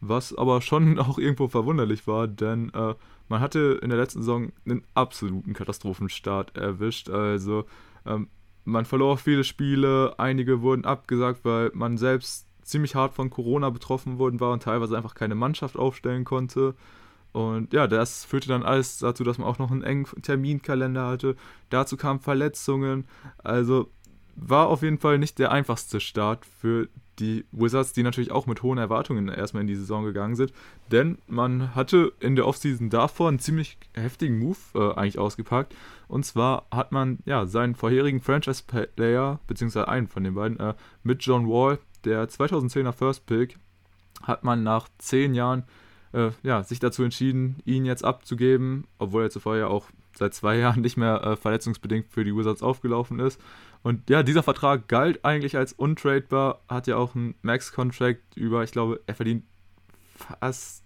[0.00, 2.94] was aber schon auch irgendwo verwunderlich war, denn äh,
[3.28, 7.10] man hatte in der letzten Saison einen absoluten Katastrophenstart erwischt.
[7.10, 7.64] Also
[8.06, 8.28] ähm,
[8.64, 14.18] man verlor viele Spiele, einige wurden abgesagt, weil man selbst ziemlich hart von Corona betroffen
[14.18, 16.74] worden war und teilweise einfach keine Mannschaft aufstellen konnte.
[17.32, 21.36] Und ja, das führte dann alles dazu, dass man auch noch einen engen Terminkalender hatte.
[21.70, 23.06] Dazu kamen Verletzungen.
[23.38, 23.90] Also
[24.36, 28.62] war auf jeden Fall nicht der einfachste Start für die Wizards, die natürlich auch mit
[28.62, 30.52] hohen Erwartungen erstmal in die Saison gegangen sind.
[30.90, 35.74] Denn man hatte in der Offseason davor einen ziemlich heftigen Move äh, eigentlich ausgepackt.
[36.06, 41.22] Und zwar hat man ja seinen vorherigen Franchise-Player, beziehungsweise einen von den beiden, äh, mit
[41.22, 43.58] John Wall, der 2010er First Pick,
[44.22, 45.64] hat man nach zehn Jahren
[46.12, 50.56] äh, ja, sich dazu entschieden, ihn jetzt abzugeben, obwohl er zuvor ja auch seit zwei
[50.56, 53.40] Jahren nicht mehr äh, verletzungsbedingt für die Wizards aufgelaufen ist.
[53.82, 58.72] Und ja, dieser Vertrag galt eigentlich als untradebar, hat ja auch einen Max-Contract über, ich
[58.72, 59.44] glaube, er verdient
[60.16, 60.84] fast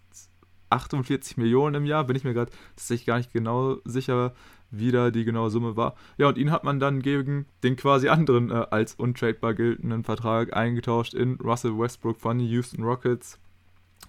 [0.70, 4.34] 48 Millionen im Jahr, bin ich mir gerade tatsächlich gar nicht genau sicher,
[4.70, 5.94] wie da die genaue Summe war.
[6.16, 10.56] Ja, und ihn hat man dann gegen den quasi anderen äh, als untradebar geltenden Vertrag
[10.56, 13.38] eingetauscht in Russell Westbrook von den Houston Rockets.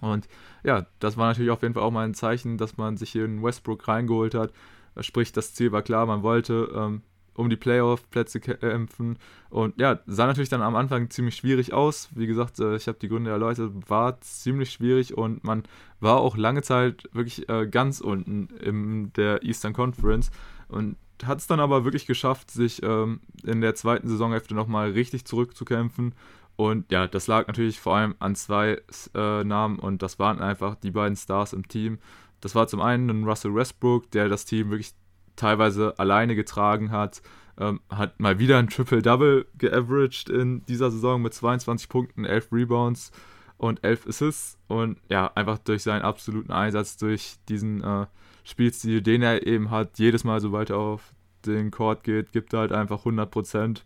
[0.00, 0.26] Und
[0.64, 3.26] ja, das war natürlich auf jeden Fall auch mal ein Zeichen, dass man sich hier
[3.26, 4.52] in Westbrook reingeholt hat.
[5.00, 7.02] Sprich, das Ziel war klar, man wollte ähm,
[7.34, 9.18] um die Playoff-Plätze kämpfen.
[9.50, 12.08] Und ja, sah natürlich dann am Anfang ziemlich schwierig aus.
[12.14, 15.64] Wie gesagt, äh, ich habe die Gründe erläutert, war ziemlich schwierig und man
[16.00, 20.30] war auch lange Zeit wirklich äh, ganz unten in der Eastern Conference
[20.68, 25.24] und hat es dann aber wirklich geschafft, sich ähm, in der zweiten Saisonhälfte nochmal richtig
[25.24, 26.14] zurückzukämpfen.
[26.56, 28.80] Und ja, das lag natürlich vor allem an zwei
[29.14, 31.98] äh, Namen und das waren einfach die beiden Stars im Team.
[32.44, 34.92] Das war zum einen ein Russell Westbrook, der das Team wirklich
[35.34, 37.22] teilweise alleine getragen hat.
[37.58, 43.12] Ähm, hat mal wieder ein Triple-Double geaveraged in dieser Saison mit 22 Punkten, 11 Rebounds
[43.56, 44.58] und 11 Assists.
[44.68, 48.04] Und ja, einfach durch seinen absoluten Einsatz, durch diesen äh,
[48.44, 51.14] Spielstil, den er eben hat, jedes Mal, sobald er auf
[51.46, 53.80] den Court geht, gibt er halt einfach 100%.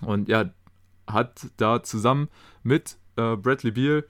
[0.00, 0.48] Und ja,
[1.06, 2.30] hat da zusammen
[2.62, 4.06] mit äh, Bradley Beal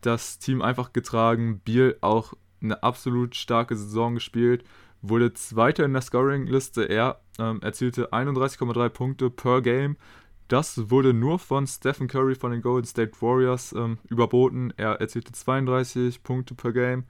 [0.00, 1.60] das Team einfach getragen.
[1.66, 4.64] Beal auch eine absolut starke Saison gespielt
[5.02, 6.84] wurde Zweiter in der Scoring-Liste.
[6.84, 9.96] Er ähm, erzielte 31,3 Punkte per Game.
[10.48, 14.72] Das wurde nur von Stephen Curry von den Golden State Warriors ähm, überboten.
[14.76, 17.04] Er erzielte 32 Punkte per Game.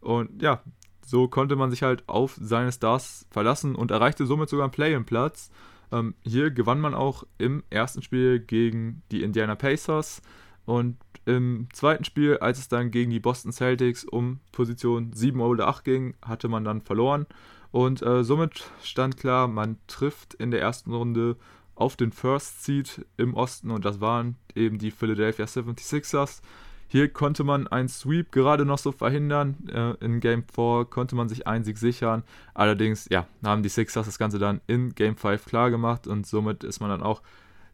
[0.00, 0.62] Und ja,
[1.06, 5.50] so konnte man sich halt auf seine Stars verlassen und erreichte somit sogar einen Play-in-Platz.
[5.92, 10.20] Ähm, hier gewann man auch im ersten Spiel gegen die Indiana Pacers.
[10.64, 10.96] Und
[11.30, 15.84] im zweiten Spiel, als es dann gegen die Boston Celtics um Position 7 oder 8
[15.84, 17.26] ging, hatte man dann verloren.
[17.70, 21.36] Und äh, somit stand klar, man trifft in der ersten Runde
[21.76, 26.42] auf den First Seed im Osten und das waren eben die Philadelphia 76ers.
[26.88, 29.56] Hier konnte man einen Sweep gerade noch so verhindern.
[29.72, 32.24] Äh, in Game 4 konnte man sich einen Sieg sichern.
[32.54, 36.64] Allerdings, ja, haben die Sixers das Ganze dann in Game 5 klar gemacht und somit
[36.64, 37.22] ist man dann auch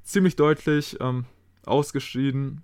[0.03, 1.25] ziemlich deutlich ähm,
[1.65, 2.63] ausgeschieden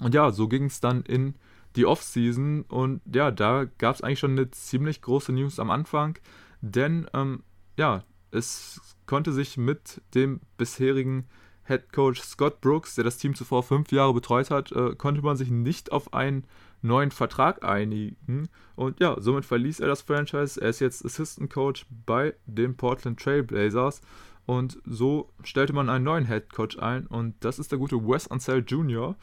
[0.00, 1.34] und ja, so ging es dann in
[1.76, 2.62] die Offseason.
[2.62, 6.18] Und ja, da gab es eigentlich schon eine ziemlich große News am Anfang.
[6.60, 7.42] Denn ähm,
[7.76, 11.26] ja, es konnte sich mit dem bisherigen
[11.64, 15.36] Head Coach Scott Brooks, der das Team zuvor fünf Jahre betreut hat, äh, konnte man
[15.36, 16.44] sich nicht auf einen
[16.80, 18.48] neuen Vertrag einigen.
[18.74, 20.60] Und ja, somit verließ er das Franchise.
[20.60, 24.00] Er ist jetzt Assistant Coach bei den Portland Trailblazers.
[24.46, 27.06] Und so stellte man einen neuen Head Coach ein.
[27.06, 29.14] Und das ist der gute Wes Ansel Jr.,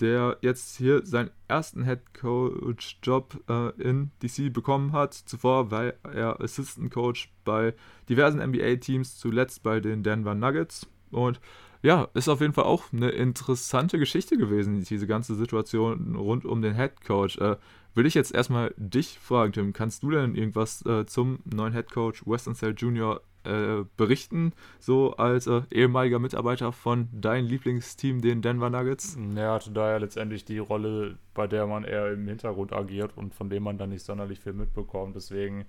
[0.00, 5.14] der jetzt hier seinen ersten Head Coach Job äh, in DC bekommen hat.
[5.14, 7.74] Zuvor war er Assistant Coach bei
[8.08, 10.86] diversen NBA-Teams, zuletzt bei den Denver Nuggets.
[11.10, 11.40] Und
[11.82, 16.62] ja, ist auf jeden Fall auch eine interessante Geschichte gewesen, diese ganze Situation rund um
[16.62, 17.38] den Head Coach.
[17.38, 17.56] Äh,
[17.94, 21.90] will ich jetzt erstmal dich fragen, Tim, kannst du denn irgendwas äh, zum neuen Head
[21.90, 23.20] Coach Weston Sale Jr.
[23.42, 29.16] Äh, berichten, so als äh, ehemaliger Mitarbeiter von deinem Lieblingsteam, den Denver Nuggets?
[29.34, 33.34] Er hatte da ja letztendlich die Rolle, bei der man eher im Hintergrund agiert und
[33.34, 35.16] von dem man dann nicht sonderlich viel mitbekommt.
[35.16, 35.64] Deswegen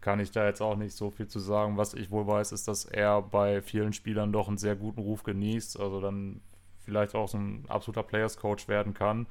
[0.00, 1.76] kann ich da jetzt auch nicht so viel zu sagen.
[1.76, 5.24] Was ich wohl weiß, ist, dass er bei vielen Spielern doch einen sehr guten Ruf
[5.24, 6.40] genießt, also dann
[6.84, 9.26] vielleicht auch so ein absoluter Players Coach werden kann.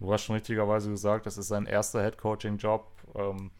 [0.00, 2.90] Du hast schon richtigerweise gesagt, das ist sein erster Head Coaching Job.
[3.14, 3.52] Ähm,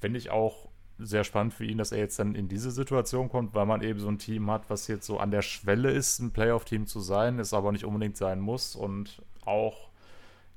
[0.00, 0.69] Finde ich auch
[1.02, 4.00] sehr spannend für ihn, dass er jetzt dann in diese Situation kommt, weil man eben
[4.00, 7.38] so ein Team hat, was jetzt so an der Schwelle ist, ein Playoff-Team zu sein,
[7.38, 9.90] es aber nicht unbedingt sein muss und auch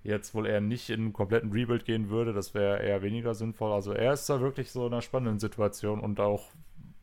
[0.03, 2.33] jetzt wohl eher nicht in einen kompletten Rebuild gehen würde.
[2.33, 3.71] Das wäre eher weniger sinnvoll.
[3.71, 6.49] Also er ist da wirklich so in einer spannenden Situation und auch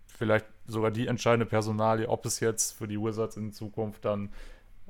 [0.07, 4.30] vielleicht sogar die entscheidende Personalie, ob es jetzt für die Wizards in Zukunft dann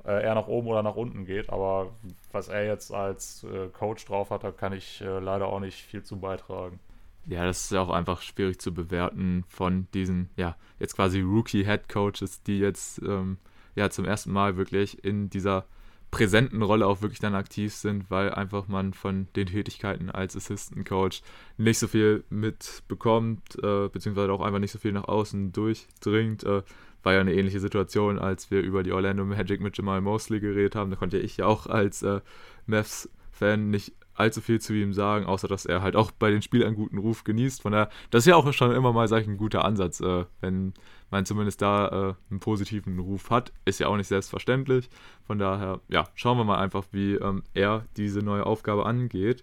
[0.05, 1.51] äh, eher nach oben oder nach unten geht.
[1.51, 1.93] Aber
[2.33, 5.83] was er jetzt als äh, Coach drauf hat, da kann ich äh, leider auch nicht
[5.83, 6.81] viel zu beitragen.
[7.27, 11.89] Ja, das ist ja auch einfach schwierig zu bewerten von diesen, ja, jetzt quasi Rookie-Head
[11.89, 13.39] Coaches, die jetzt ähm,
[13.75, 15.67] ja zum ersten Mal wirklich in dieser
[16.11, 20.89] präsenten Rolle auch wirklich dann aktiv sind, weil einfach man von den Tätigkeiten als Assistant
[20.89, 21.23] Coach
[21.57, 26.43] nicht so viel mitbekommt, äh, beziehungsweise auch einfach nicht so viel nach außen durchdringt.
[26.45, 26.63] Äh,
[27.03, 30.75] war ja eine ähnliche Situation, als wir über die Orlando Magic mit Jamal Mosley geredet
[30.75, 30.91] haben.
[30.91, 32.21] Da konnte ich ja auch als äh,
[32.67, 36.67] Mavs-Fan nicht allzu viel zu ihm sagen, außer dass er halt auch bei den Spielen
[36.67, 37.63] einen guten Ruf genießt.
[37.63, 40.25] Von daher, das ist ja auch schon immer mal, sag ich, ein guter Ansatz, äh,
[40.41, 40.75] wenn
[41.11, 43.53] man zumindest da äh, einen positiven Ruf hat.
[43.65, 44.89] Ist ja auch nicht selbstverständlich.
[45.27, 49.43] Von daher, ja, schauen wir mal einfach, wie ähm, er diese neue Aufgabe angeht.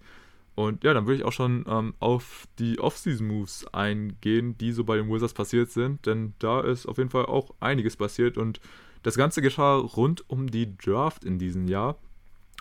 [0.55, 4.97] Und ja, dann würde ich auch schon ähm, auf die Off-Season-Moves eingehen, die so bei
[4.97, 8.59] den Wizards passiert sind, denn da ist auf jeden Fall auch einiges passiert und
[9.03, 11.97] das Ganze geschah rund um die Draft in diesem Jahr.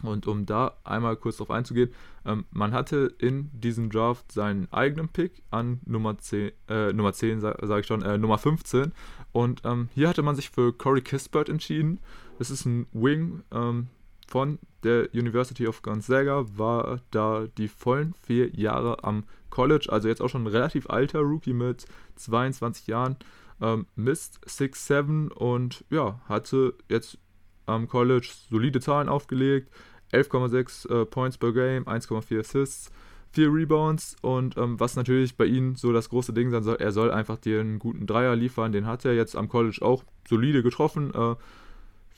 [0.02, 1.90] Und um da einmal kurz drauf einzugehen,
[2.26, 7.40] ähm, man hatte in diesem Draft seinen eigenen Pick an Nummer 10, äh, Nummer 10
[7.40, 8.92] sage sag ich schon, äh, Nummer 15.
[9.32, 12.00] Und ähm, hier hatte man sich für Corey Kispert entschieden.
[12.38, 13.88] Das ist ein Wing ähm,
[14.26, 20.20] von der University of Gonzaga, war da die vollen vier Jahre am College, also jetzt
[20.20, 21.86] auch schon ein relativ alter Rookie mit
[22.16, 23.16] 22 Jahren.
[23.60, 27.18] Ähm, misst 6'7 und ja, hatte jetzt
[27.66, 29.70] am College solide Zahlen aufgelegt.
[30.12, 32.90] 11,6 äh, Points per Game, 1,4 Assists,
[33.32, 36.92] 4 Rebounds und ähm, was natürlich bei ihm so das große Ding sein soll, er
[36.92, 38.72] soll einfach dir einen guten Dreier liefern.
[38.72, 41.12] Den hat er jetzt am College auch solide getroffen.
[41.12, 41.34] Äh,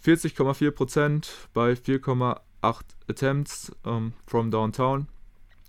[0.05, 2.41] 40,4% bei 4,8
[3.09, 5.09] Attempts ähm, from Downtown.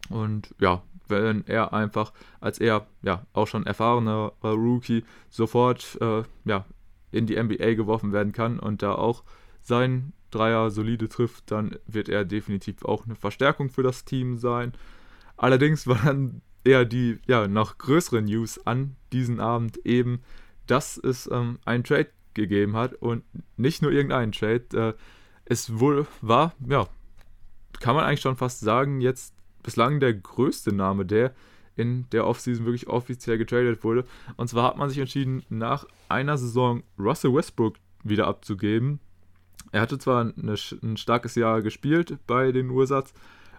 [0.09, 6.65] Und ja, wenn er einfach als er ja auch schon erfahrener Rookie sofort äh, ja,
[7.11, 9.23] in die NBA geworfen werden kann und da auch
[9.69, 14.73] sein Dreier solide trifft, dann wird er definitiv auch eine Verstärkung für das Team sein.
[15.37, 20.21] Allerdings war dann eher die ja, noch größere News an diesem Abend eben,
[20.67, 23.23] dass es ähm, einen Trade gegeben hat und
[23.57, 24.65] nicht nur irgendeinen Trade.
[24.73, 24.93] Äh,
[25.45, 26.87] es wohl war, ja,
[27.79, 31.33] kann man eigentlich schon fast sagen, jetzt bislang der größte Name, der
[31.75, 34.05] in der Offseason wirklich offiziell getradet wurde.
[34.35, 38.99] Und zwar hat man sich entschieden, nach einer Saison Russell Westbrook wieder abzugeben.
[39.71, 43.13] Er hatte zwar eine, ein starkes Jahr gespielt bei den Wizards,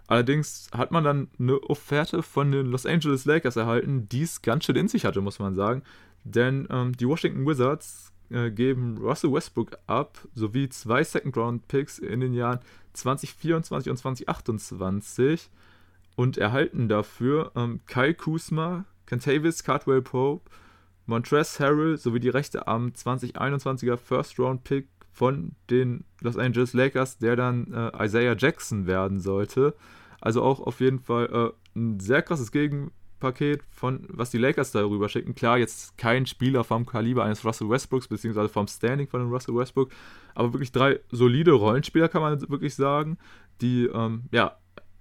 [0.07, 4.65] allerdings hat man dann eine Offerte von den Los Angeles Lakers erhalten, die es ganz
[4.65, 5.83] schön in sich hatte, muss man sagen.
[6.23, 12.33] Denn ähm, die Washington Wizards äh, geben Russell Westbrook ab, sowie zwei Second-Round-Picks in den
[12.33, 12.59] Jahren
[12.93, 15.49] 2024 und 2028
[16.15, 20.49] und erhalten dafür ähm, Kyle Kuzma, Kentavis Cardwell Pope,
[21.05, 27.73] Montrezl Harrell sowie die Rechte am 2021er First-Round-Pick von den Los Angeles Lakers, der dann
[27.73, 29.75] äh, Isaiah Jackson werden sollte.
[30.19, 35.09] Also auch auf jeden Fall äh, ein sehr krasses Gegenpaket von was die Lakers darüber
[35.09, 35.35] schicken.
[35.35, 39.91] Klar, jetzt kein Spieler vom Kaliber eines Russell Westbrooks, beziehungsweise vom Standing von Russell Westbrook,
[40.35, 43.17] aber wirklich drei solide Rollenspieler, kann man wirklich sagen,
[43.61, 44.57] die ähm, ja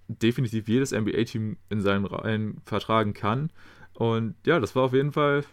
[0.09, 3.51] definitiv jedes NBA-Team in seinen Reihen vertragen kann.
[3.93, 5.45] Und ja, das war auf jeden Fall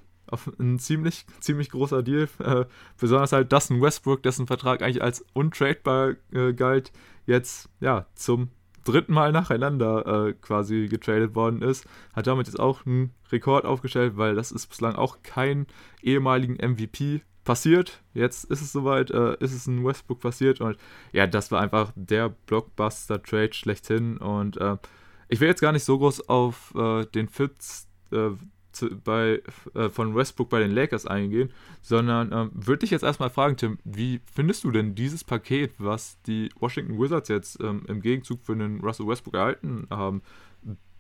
[0.59, 2.27] ein ziemlich, ziemlich großer Deal.
[2.39, 2.65] Äh,
[2.99, 6.91] besonders halt Dustin Westbrook, dessen Vertrag eigentlich als untradebar äh, galt,
[7.25, 8.49] jetzt ja zum
[8.83, 11.85] dritten Mal nacheinander äh, quasi getradet worden ist.
[12.13, 15.67] Hat damit jetzt auch einen Rekord aufgestellt, weil das ist bislang auch kein
[16.01, 18.03] ehemaligen MVP passiert.
[18.13, 20.77] Jetzt ist es soweit, äh, ist es in Westbrook passiert und
[21.13, 24.77] ja, das war einfach der Blockbuster-Trade schlechthin und äh,
[25.29, 27.87] ich will jetzt gar nicht so groß auf äh, den Fits
[28.81, 29.41] äh, bei,
[29.73, 31.51] äh, von Westbrook bei den Lakers eingehen,
[31.81, 36.21] sondern ähm, würde dich jetzt erstmal fragen, Tim, wie findest du denn dieses Paket, was
[36.23, 40.21] die Washington Wizards jetzt ähm, im Gegenzug für den Russell Westbrook erhalten haben?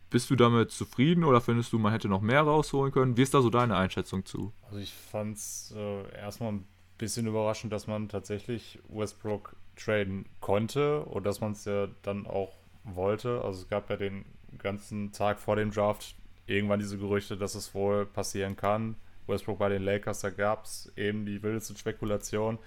[0.09, 3.17] Bist du damit zufrieden oder findest du, man hätte noch mehr rausholen können?
[3.17, 4.53] Wie ist da so deine Einschätzung zu?
[4.65, 6.65] Also ich fand es äh, erstmal ein
[6.97, 12.57] bisschen überraschend, dass man tatsächlich Westbrook traden konnte und dass man es ja dann auch
[12.83, 13.41] wollte.
[13.43, 14.25] Also es gab ja den
[14.57, 16.15] ganzen Tag vor dem Draft
[16.47, 18.95] irgendwann diese Gerüchte, dass es wohl passieren kann.
[19.27, 22.59] Westbrook bei den Lakers, da gab es eben die wildesten Spekulationen.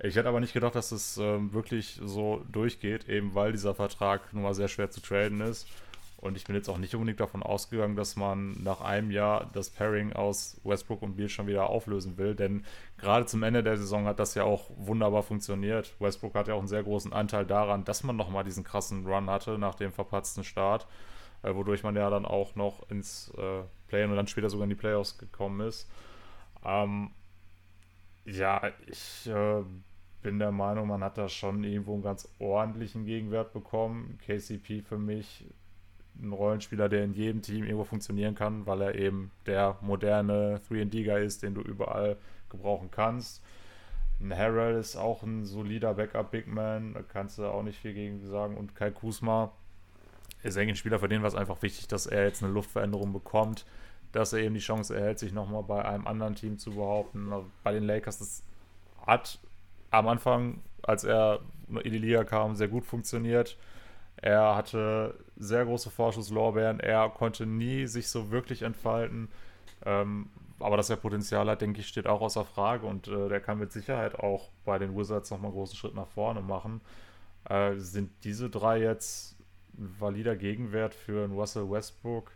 [0.00, 4.32] Ich hätte aber nicht gedacht, dass es ähm, wirklich so durchgeht, eben weil dieser Vertrag
[4.32, 5.68] nun mal sehr schwer zu traden ist.
[6.24, 9.68] Und ich bin jetzt auch nicht unbedingt davon ausgegangen, dass man nach einem Jahr das
[9.68, 12.34] Pairing aus Westbrook und Beal schon wieder auflösen will.
[12.34, 12.64] Denn
[12.96, 15.94] gerade zum Ende der Saison hat das ja auch wunderbar funktioniert.
[16.00, 19.28] Westbrook hat ja auch einen sehr großen Anteil daran, dass man nochmal diesen krassen Run
[19.28, 20.86] hatte nach dem verpatzten Start
[21.44, 24.70] äh, wodurch man ja dann auch noch ins äh, Play und dann später sogar in
[24.70, 25.88] die Playoffs gekommen ist.
[26.64, 27.10] Ähm,
[28.24, 29.62] ja, ich äh,
[30.22, 34.18] bin der Meinung, man hat da schon irgendwo einen ganz ordentlichen Gegenwert bekommen.
[34.26, 35.44] KCP für mich
[36.18, 41.26] ein Rollenspieler, der in jedem Team irgendwo funktionieren kann, weil er eben der moderne 3D-Guy
[41.26, 42.16] ist, den du überall
[42.48, 43.42] gebrauchen kannst.
[44.20, 48.20] Ein Harrell ist auch ein solider Backup-Big Man, da kannst du auch nicht viel gegen
[48.20, 48.56] sagen.
[48.56, 49.52] Und Kai Kusma
[50.44, 53.12] ist eigentlich ein Spieler, für den war es einfach wichtig, dass er jetzt eine Luftveränderung
[53.12, 53.64] bekommt,
[54.12, 57.32] dass er eben die Chance erhält, sich nochmal bei einem anderen Team zu behaupten.
[57.62, 58.42] Bei den Lakers, das
[59.06, 59.38] hat
[59.90, 63.56] am Anfang, als er in die Liga kam, sehr gut funktioniert.
[64.16, 66.80] Er hatte sehr große Vorschusslorbeeren.
[66.80, 69.28] Er konnte nie sich so wirklich entfalten.
[69.84, 70.28] Ähm,
[70.60, 72.86] aber dass er Potenzial hat, denke ich, steht auch außer Frage.
[72.86, 76.06] Und äh, der kann mit Sicherheit auch bei den Wizards nochmal einen großen Schritt nach
[76.06, 76.80] vorne machen.
[77.48, 79.33] Äh, sind diese drei jetzt
[79.78, 82.30] ein valider Gegenwert für einen Russell Westbrook.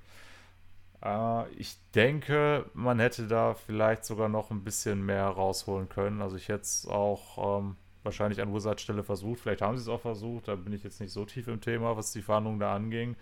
[1.03, 6.23] Äh, ich denke, man hätte da vielleicht sogar noch ein bisschen mehr rausholen können.
[6.23, 9.41] Also ich hätte es auch ähm, wahrscheinlich an Wizards Stelle versucht.
[9.41, 10.49] Vielleicht haben sie es auch versucht.
[10.49, 13.17] Da bin ich jetzt nicht so tief im Thema, was die Verhandlungen da anging.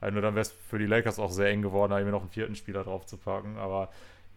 [0.00, 2.22] Also nur dann wäre es für die Lakers auch sehr eng geworden, da irgendwie noch
[2.22, 3.56] einen vierten Spieler drauf zu packen.
[3.56, 3.88] Aber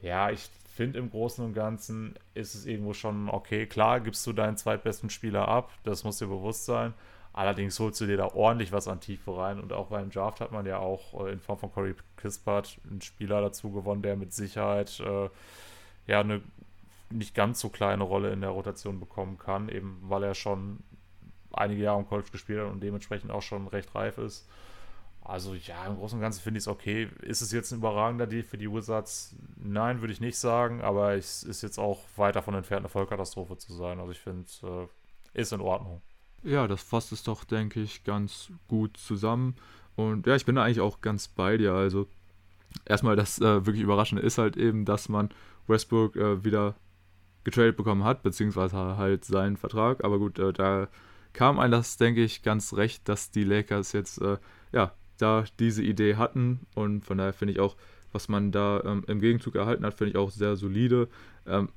[0.02, 3.66] ja, ich finde im Großen und Ganzen ist es irgendwo schon okay.
[3.66, 6.94] Klar, gibst du deinen zweitbesten Spieler ab, das muss dir bewusst sein.
[7.36, 10.54] Allerdings holst du dir da ordentlich was an Tiefe rein und auch beim Draft hat
[10.54, 14.34] man ja auch äh, in Form von Corey Kispert einen Spieler dazu gewonnen, der mit
[14.34, 15.30] Sicherheit äh,
[16.08, 16.42] ja eine
[17.10, 20.80] nicht ganz so kleine Rolle in der Rotation bekommen kann, eben weil er schon
[21.52, 24.48] einige Jahre im College gespielt hat und dementsprechend auch schon recht reif ist.
[25.22, 27.10] Also ja, im Großen und Ganzen finde ich es okay.
[27.20, 29.36] Ist es jetzt ein überragender Deal für die Wizards?
[29.58, 33.58] Nein, würde ich nicht sagen, aber es ist jetzt auch weit davon entfernt, eine Vollkatastrophe
[33.58, 34.00] zu sein.
[34.00, 36.02] Also ich finde, äh, ist in Ordnung.
[36.46, 39.56] Ja, das fasst es doch, denke ich, ganz gut zusammen.
[39.96, 41.74] Und ja, ich bin da eigentlich auch ganz bei dir.
[41.74, 42.08] Also
[42.86, 45.30] erstmal das äh, wirklich Überraschende ist halt eben, dass man
[45.66, 46.76] Westbrook äh, wieder
[47.44, 50.04] getradet bekommen hat, beziehungsweise halt seinen Vertrag.
[50.04, 50.88] Aber gut, äh, da
[51.34, 54.38] kam ein das, denke ich, ganz recht, dass die Lakers jetzt äh,
[54.72, 56.68] ja da diese Idee hatten.
[56.76, 57.76] Und von daher finde ich auch,
[58.12, 61.08] was man da ähm, im Gegenzug erhalten hat, finde ich auch sehr solide.
[61.48, 61.70] Ähm,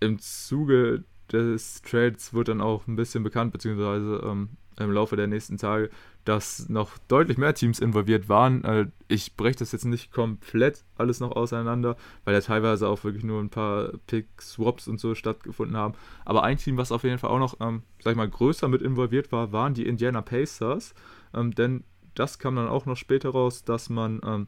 [0.00, 5.26] Im Zuge des Trades wird dann auch ein bisschen bekannt, beziehungsweise ähm, im Laufe der
[5.26, 5.90] nächsten Tage,
[6.24, 8.64] dass noch deutlich mehr Teams involviert waren.
[8.64, 13.24] Äh, ich breche das jetzt nicht komplett alles noch auseinander, weil ja teilweise auch wirklich
[13.24, 15.94] nur ein paar Pick-Swaps und so stattgefunden haben.
[16.24, 18.82] Aber ein Team, was auf jeden Fall auch noch, ähm, sag ich mal, größer mit
[18.82, 20.94] involviert war, waren die Indiana Pacers.
[21.32, 24.46] Ähm, denn das kam dann auch noch später raus, dass man ähm,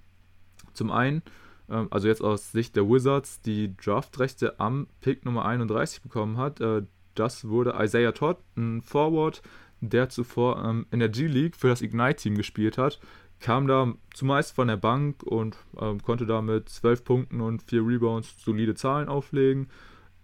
[0.73, 1.23] zum einen
[1.71, 6.61] ähm, also jetzt aus Sicht der Wizards, die Draftrechte am Pick Nummer 31 bekommen hat.
[6.61, 6.83] Äh,
[7.15, 9.43] das wurde Isaiah Todd, ein Forward,
[9.81, 13.01] der zuvor ähm, in der G-League für das Ignite-Team gespielt hat.
[13.41, 17.87] Kam da zumeist von der Bank und ähm, konnte da mit 12 Punkten und 4
[17.87, 19.69] Rebounds solide Zahlen auflegen.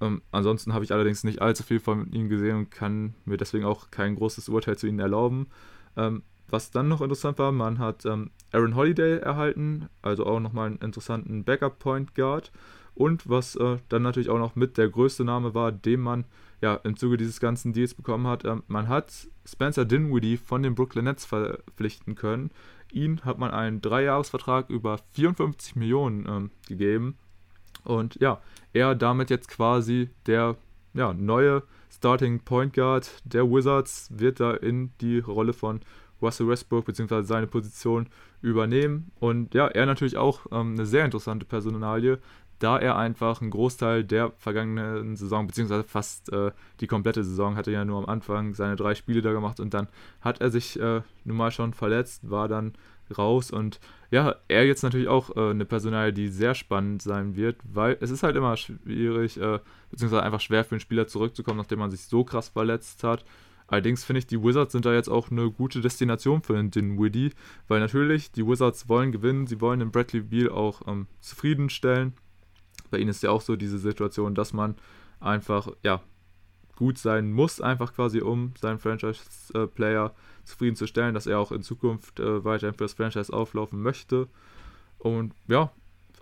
[0.01, 3.65] Ähm, ansonsten habe ich allerdings nicht allzu viel von ihm gesehen und kann mir deswegen
[3.65, 5.47] auch kein großes Urteil zu ihnen erlauben.
[5.97, 6.23] Ähm,
[6.55, 10.77] was dann noch interessant war, man hat ähm, Aaron Holiday erhalten, also auch nochmal einen
[10.77, 12.53] interessanten Backup-Point Guard.
[12.95, 16.27] Und was äh, dann natürlich auch noch mit der größte Name war, den man
[16.61, 18.45] ja im Zuge dieses ganzen Deals bekommen hat.
[18.45, 19.13] Ähm, man hat
[19.45, 22.53] Spencer Dinwiddie von den Brooklyn Nets verpflichten können.
[22.93, 27.19] Ihn hat man einen Dreijahresvertrag über 54 Millionen ähm, gegeben.
[27.83, 28.41] Und ja,
[28.73, 30.55] er damit jetzt quasi der
[30.93, 35.81] ja, neue Starting Point Guard der Wizards wird da in die Rolle von
[36.25, 37.23] Russell Westbrook bzw.
[37.23, 38.09] seine Position
[38.43, 39.11] übernehmen.
[39.21, 42.19] Und ja, er natürlich auch ähm, eine sehr interessante Personalie,
[42.59, 47.71] da er einfach einen Großteil der vergangenen Saison, beziehungsweise fast äh, die komplette Saison, hatte
[47.71, 49.89] ja nur am Anfang seine drei Spiele da gemacht und dann
[50.21, 52.75] hat er sich äh, nun mal schon verletzt, war dann
[53.19, 57.57] raus und ja, er jetzt natürlich auch äh, eine Personalie, die sehr spannend sein wird,
[57.65, 59.59] weil es ist halt immer schwierig, äh,
[59.91, 63.25] beziehungsweise einfach schwer für einen Spieler zurückzukommen, nachdem man sich so krass verletzt hat.
[63.67, 67.31] Allerdings finde ich, die Wizards sind da jetzt auch eine gute Destination für den Dinwiddie,
[67.67, 72.13] weil natürlich die Wizards wollen gewinnen, sie wollen den Bradley Beal auch ähm, zufriedenstellen.
[72.91, 74.77] Bei ihnen ist ja auch so diese Situation, dass man
[75.21, 76.03] einfach, ja,
[76.77, 82.45] gut sein muss, einfach quasi, um seinen Franchise-Player zufriedenzustellen, dass er auch in Zukunft äh,
[82.45, 84.29] weiterhin für das Franchise auflaufen möchte.
[84.99, 85.73] Und ja,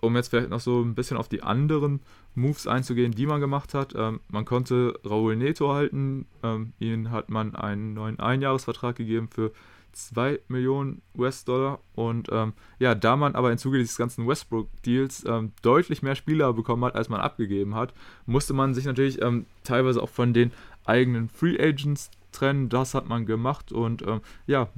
[0.03, 2.01] um jetzt vielleicht noch so ein bisschen auf die anderen
[2.35, 3.95] Moves einzugehen, die man gemacht hat.
[3.97, 6.27] Ähm, man konnte Raúl Neto halten.
[6.43, 9.53] Ähm, ihnen hat man einen neuen Einjahresvertrag gegeben für
[9.93, 11.79] 2 Millionen US-Dollar.
[11.95, 16.53] Und ähm, ja, da man aber im Zuge dieses ganzen Westbrook-Deals ähm, deutlich mehr Spieler
[16.53, 17.95] bekommen hat, als man abgegeben hat,
[18.27, 20.51] musste man sich natürlich ähm, teilweise auch von den
[20.85, 22.69] eigenen Free Agents trennen.
[22.69, 24.69] Das hat man gemacht und ähm, ja,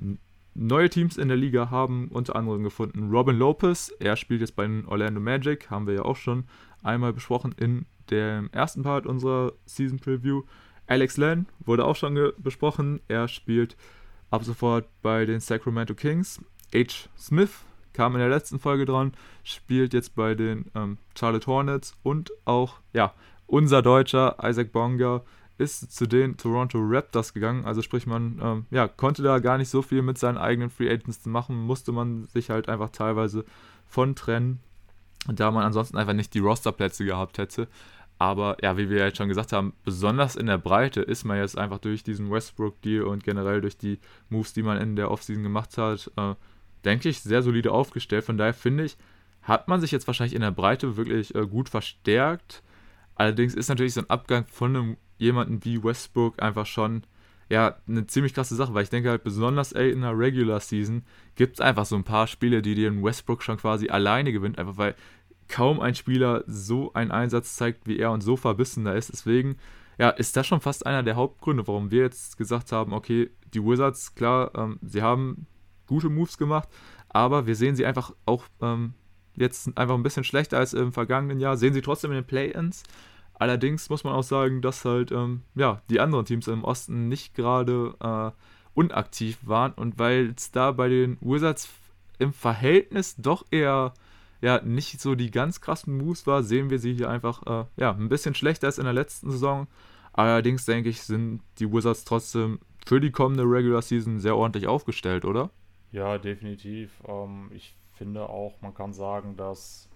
[0.56, 4.64] Neue Teams in der Liga haben unter anderem gefunden Robin Lopez, er spielt jetzt bei
[4.64, 6.44] den Orlando Magic, haben wir ja auch schon
[6.84, 10.42] einmal besprochen in dem ersten Part unserer Season Preview.
[10.86, 13.76] Alex Len wurde auch schon besprochen, er spielt
[14.30, 16.40] ab sofort bei den Sacramento Kings.
[16.72, 17.08] H.
[17.18, 22.30] Smith kam in der letzten Folge dran, spielt jetzt bei den ähm, Charlotte Hornets und
[22.44, 23.12] auch, ja,
[23.46, 25.22] unser Deutscher Isaac Bonga
[25.56, 27.64] ist zu den Toronto Raptors gegangen.
[27.64, 30.90] Also sprich, man ähm, ja, konnte da gar nicht so viel mit seinen eigenen Free
[30.90, 33.44] Agents machen, musste man sich halt einfach teilweise
[33.86, 34.60] von trennen,
[35.26, 37.68] da man ansonsten einfach nicht die Rosterplätze gehabt hätte.
[38.18, 41.36] Aber ja, wie wir ja jetzt schon gesagt haben, besonders in der Breite ist man
[41.36, 43.98] jetzt einfach durch diesen Westbrook-Deal und generell durch die
[44.28, 46.34] Moves, die man in der Offseason gemacht hat, äh,
[46.84, 48.24] denke ich, sehr solide aufgestellt.
[48.24, 48.96] Von daher finde ich,
[49.42, 52.62] hat man sich jetzt wahrscheinlich in der Breite wirklich äh, gut verstärkt.
[53.16, 57.04] Allerdings ist natürlich so ein Abgang von einem jemanden wie Westbrook einfach schon
[57.50, 61.04] ja, eine ziemlich krasse Sache, weil ich denke halt besonders ey, in der Regular Season
[61.36, 64.78] gibt es einfach so ein paar Spiele, die dir Westbrook schon quasi alleine gewinnt, einfach
[64.78, 64.94] weil
[65.48, 69.12] kaum ein Spieler so einen Einsatz zeigt wie er und so verbissen da ist.
[69.12, 69.56] Deswegen,
[69.98, 73.62] ja, ist das schon fast einer der Hauptgründe, warum wir jetzt gesagt haben, okay, die
[73.62, 75.46] Wizards, klar, ähm, sie haben
[75.86, 76.68] gute Moves gemacht,
[77.08, 78.94] aber wir sehen sie einfach auch ähm,
[79.36, 82.84] jetzt einfach ein bisschen schlechter als im vergangenen Jahr, sehen sie trotzdem in den Play-Ins,
[83.34, 87.34] Allerdings muss man auch sagen, dass halt ähm, ja, die anderen Teams im Osten nicht
[87.34, 88.30] gerade äh,
[88.74, 91.68] unaktiv waren und weil es da bei den Wizards
[92.18, 93.94] im Verhältnis doch eher
[94.40, 97.92] ja, nicht so die ganz krassen Moves war, sehen wir sie hier einfach äh, ja,
[97.92, 99.66] ein bisschen schlechter als in der letzten Saison.
[100.12, 105.24] Allerdings denke ich, sind die Wizards trotzdem für die kommende Regular Season sehr ordentlich aufgestellt,
[105.24, 105.50] oder?
[105.92, 106.92] Ja, definitiv.
[107.06, 109.88] Ähm, ich finde auch, man kann sagen, dass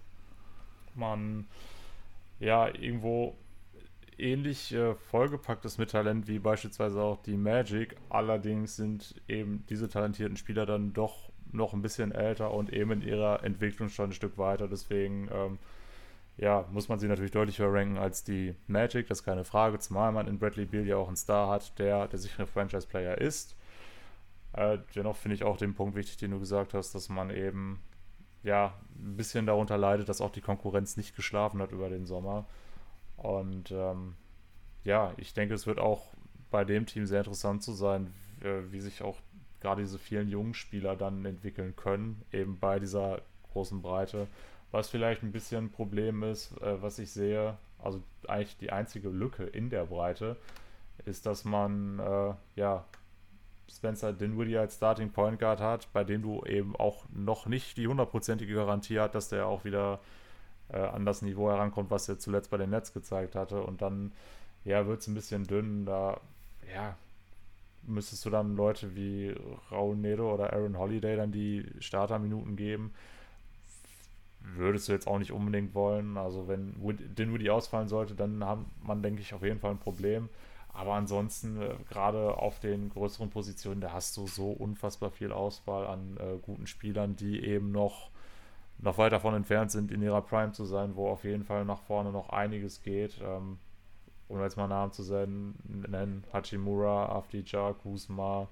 [0.95, 1.47] man
[2.39, 3.37] ja irgendwo
[4.17, 7.95] ähnlich äh, vollgepacktes mit Talent wie beispielsweise auch die Magic.
[8.09, 13.01] Allerdings sind eben diese talentierten Spieler dann doch noch ein bisschen älter und eben in
[13.01, 14.67] ihrer Entwicklung schon ein Stück weiter.
[14.67, 15.59] Deswegen ähm,
[16.39, 19.77] ja, muss man sie natürlich deutlich höher ranken als die Magic, das ist keine Frage,
[19.79, 23.55] zumal man in Bradley Beal ja auch einen Star hat, der der sichere Franchise-Player ist.
[24.53, 27.81] Äh, dennoch finde ich auch den Punkt wichtig, den du gesagt hast, dass man eben
[28.43, 32.45] ja, ein bisschen darunter leidet, dass auch die Konkurrenz nicht geschlafen hat über den Sommer.
[33.17, 34.15] Und ähm,
[34.83, 36.13] ja, ich denke, es wird auch
[36.51, 39.17] bei dem Team sehr interessant zu sein, wie, wie sich auch
[39.61, 43.21] gerade diese vielen jungen Spieler dann entwickeln können, eben bei dieser
[43.51, 44.27] großen Breite.
[44.71, 49.09] Was vielleicht ein bisschen ein Problem ist, äh, was ich sehe, also eigentlich die einzige
[49.09, 50.37] Lücke in der Breite,
[51.05, 52.85] ist, dass man äh, ja
[53.69, 57.87] Spencer Dinwiddie als Starting Point Guard hat, bei dem du eben auch noch nicht die
[57.87, 59.99] hundertprozentige Garantie hast, dass der auch wieder
[60.69, 63.61] äh, an das Niveau herankommt, was er zuletzt bei den Nets gezeigt hatte.
[63.63, 64.11] Und dann,
[64.65, 65.85] ja, wird es ein bisschen dünn.
[65.85, 66.19] Da,
[66.73, 66.95] ja,
[67.83, 69.35] müsstest du dann Leute wie
[69.71, 72.93] Raul Nedo oder Aaron Holiday dann die Starterminuten geben.
[74.55, 76.17] Würdest du jetzt auch nicht unbedingt wollen.
[76.17, 76.73] Also wenn
[77.17, 80.29] Dinwiddie ausfallen sollte, dann hat man, denke ich, auf jeden Fall ein Problem.
[80.73, 85.87] Aber ansonsten, äh, gerade auf den größeren Positionen, da hast du so unfassbar viel Auswahl
[85.87, 88.09] an äh, guten Spielern, die eben noch
[88.81, 91.81] noch weit davon entfernt sind, in ihrer Prime zu sein, wo auf jeden Fall nach
[91.81, 93.19] vorne noch einiges geht.
[93.21, 93.59] Ähm,
[94.29, 98.47] um jetzt mal Namen zu nennen, Hachimura, Afdija, Kuzma,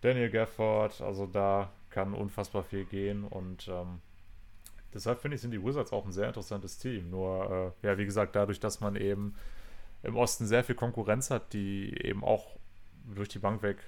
[0.00, 4.00] Daniel Gafford, also da kann unfassbar viel gehen und ähm,
[4.92, 7.08] deshalb finde ich, sind die Wizards auch ein sehr interessantes Team.
[7.10, 9.34] Nur, äh, ja, wie gesagt, dadurch, dass man eben
[10.02, 12.56] im Osten sehr viel Konkurrenz hat, die eben auch
[13.14, 13.78] durch die Bank weg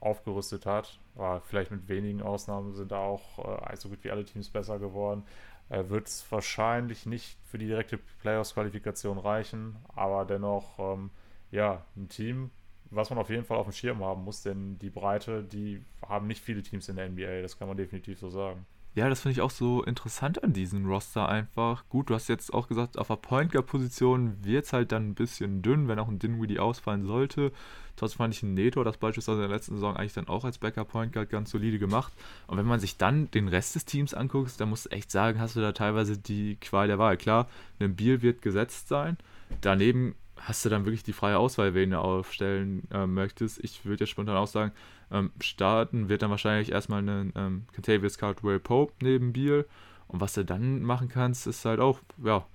[0.00, 0.98] aufgerüstet hat.
[1.16, 4.78] Aber vielleicht mit wenigen Ausnahmen sind da auch äh, so gut wie alle Teams besser
[4.78, 5.24] geworden.
[5.68, 11.10] Äh, Wird es wahrscheinlich nicht für die direkte Playoffs-Qualifikation reichen, aber dennoch, ähm,
[11.50, 12.50] ja, ein Team,
[12.90, 16.26] was man auf jeden Fall auf dem Schirm haben muss, denn die Breite, die haben
[16.26, 18.66] nicht viele Teams in der NBA, das kann man definitiv so sagen.
[18.94, 21.88] Ja, das finde ich auch so interessant an diesem Roster einfach.
[21.88, 25.10] Gut, du hast jetzt auch gesagt, auf der Point Guard Position wird es halt dann
[25.10, 27.52] ein bisschen dünn, wenn auch ein Dinwiddie ausfallen sollte.
[27.94, 30.58] Trotzdem fand ich ein Neto das beispielsweise in der letzten Saison eigentlich dann auch als
[30.58, 32.12] Backup Point Guard ganz solide gemacht.
[32.48, 35.38] Und wenn man sich dann den Rest des Teams anguckt, dann musst du echt sagen,
[35.38, 37.16] hast du da teilweise die Qual der Wahl.
[37.16, 39.18] Klar, ein Biel wird gesetzt sein.
[39.60, 43.62] Daneben hast du dann wirklich die freie Auswahl, wen du aufstellen äh, möchtest.
[43.62, 44.72] Ich würde jetzt spontan auch sagen,
[45.10, 49.66] ähm, starten wird dann wahrscheinlich erstmal ein ähm, Contavious Caldwell Pope neben Biel.
[50.08, 52.46] Und was du dann machen kannst, ist halt auch, ja,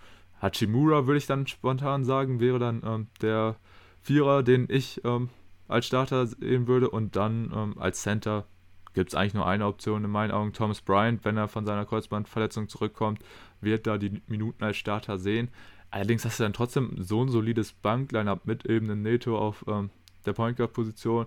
[0.41, 3.55] Hachimura würde ich dann spontan sagen, wäre dann ähm, der
[4.01, 5.29] Vierer, den ich ähm,
[5.67, 6.89] als Starter sehen würde.
[6.89, 8.45] Und dann ähm, als Center
[8.93, 10.53] gibt es eigentlich nur eine Option in meinen Augen.
[10.53, 13.19] Thomas Bryant, wenn er von seiner Kreuzbandverletzung zurückkommt,
[13.61, 15.49] wird da die Minuten als Starter sehen.
[15.91, 19.89] Allerdings hast du dann trotzdem so ein solides Bankline-Up mit eben einem Neto auf ähm,
[20.25, 21.25] der Point Guard-Position.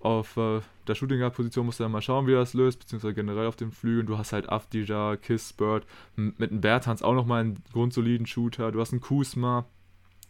[0.00, 3.14] Auf äh, der Shooting Guard-Position musst du dann mal schauen, wie er das löst, beziehungsweise
[3.14, 4.06] generell auf den Flügeln.
[4.06, 5.86] Du hast halt Afdija, Kiss, Bird,
[6.16, 8.72] mit einem Bertans auch nochmal einen grundsoliden Shooter.
[8.72, 9.66] Du hast einen Kusma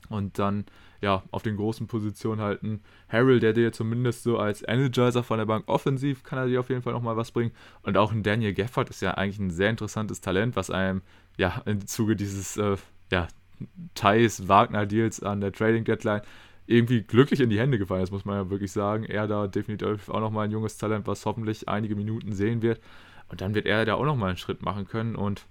[0.09, 0.65] und dann,
[1.01, 5.39] ja, auf den großen Positionen halt ein Harold, der dir zumindest so als Energizer von
[5.39, 7.53] der Bank offensiv kann er dir auf jeden Fall nochmal was bringen.
[7.83, 11.03] Und auch ein Daniel Gafford ist ja eigentlich ein sehr interessantes Talent, was einem,
[11.39, 12.77] ja, im Zuge dieses, äh,
[13.13, 13.29] ja,
[13.95, 16.23] Thais Wagner-Deals an der Trading Deadline
[16.71, 19.05] irgendwie glücklich in die Hände gefallen ist, muss man ja wirklich sagen.
[19.05, 22.81] Er da definitiv auch nochmal ein junges Talent, was hoffentlich einige Minuten sehen wird.
[23.29, 25.17] Und dann wird er da auch nochmal einen Schritt machen können.
[25.17, 25.47] Und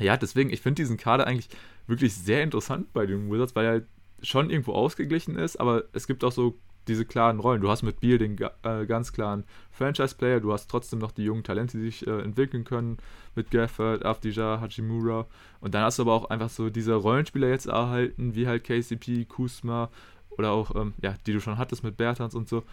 [0.00, 1.48] ja, deswegen, ich finde diesen Kader eigentlich
[1.86, 3.82] wirklich sehr interessant bei den Wizards, weil er
[4.20, 7.60] schon irgendwo ausgeglichen ist, aber es gibt auch so diese klaren Rollen.
[7.60, 11.44] Du hast mit Beal den äh, ganz klaren Franchise-Player, du hast trotzdem noch die jungen
[11.44, 12.96] Talente, die sich äh, entwickeln können,
[13.36, 15.26] mit Gafford, Afdija, Hachimura.
[15.60, 19.26] Und dann hast du aber auch einfach so diese Rollenspieler jetzt erhalten, wie halt KCP,
[19.26, 19.90] Kusma
[20.38, 22.64] oder auch, ähm, ja, die du schon hattest mit Bertans und so.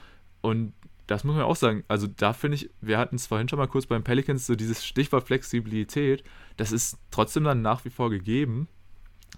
[0.42, 0.74] Und
[1.08, 1.84] das muss man auch sagen.
[1.88, 4.86] Also da finde ich, wir hatten es vorhin schon mal kurz beim Pelicans, so dieses
[4.86, 6.24] Stichwort Flexibilität,
[6.58, 8.68] das ist trotzdem dann nach wie vor gegeben.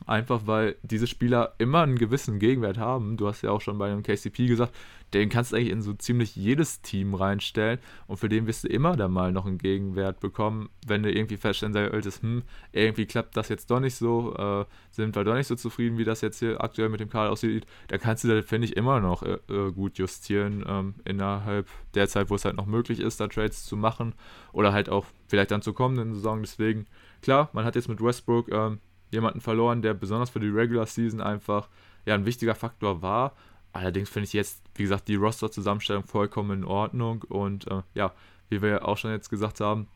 [0.05, 3.17] Einfach weil diese Spieler immer einen gewissen Gegenwert haben.
[3.17, 4.73] Du hast ja auch schon bei einem KCP gesagt,
[5.13, 8.67] den kannst du eigentlich in so ziemlich jedes Team reinstellen und für den wirst du
[8.67, 12.43] immer dann mal noch einen Gegenwert bekommen, wenn du irgendwie feststellen solltest, hm,
[12.73, 16.03] irgendwie klappt das jetzt doch nicht so, äh, sind wir doch nicht so zufrieden, wie
[16.03, 18.99] das jetzt hier aktuell mit dem Kader aussieht, dann kannst du da, finde ich, immer
[18.99, 23.19] noch äh, äh, gut justieren ähm, innerhalb der Zeit, wo es halt noch möglich ist,
[23.19, 24.13] da Trades zu machen
[24.51, 26.41] oder halt auch vielleicht dann zur kommenden Saison.
[26.41, 26.85] Deswegen,
[27.21, 28.79] klar, man hat jetzt mit Westbrook ähm,
[29.11, 31.69] jemanden verloren, der besonders für die Regular Season einfach
[32.05, 33.33] ja, ein wichtiger Faktor war.
[33.73, 38.13] Allerdings finde ich jetzt, wie gesagt, die Roster-Zusammenstellung vollkommen in Ordnung und äh, ja,
[38.49, 39.87] wie wir auch schon jetzt gesagt haben,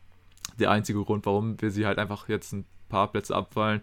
[0.58, 3.82] der einzige Grund, warum wir sie halt einfach jetzt ein paar Plätze abfallen.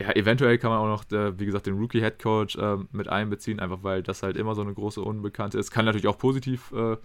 [0.00, 3.60] Ja, eventuell kann man auch noch, der, wie gesagt, den Rookie-Head Coach äh, mit einbeziehen,
[3.60, 5.70] einfach weil das halt immer so eine große Unbekannte ist.
[5.70, 6.96] Kann natürlich auch positiv äh,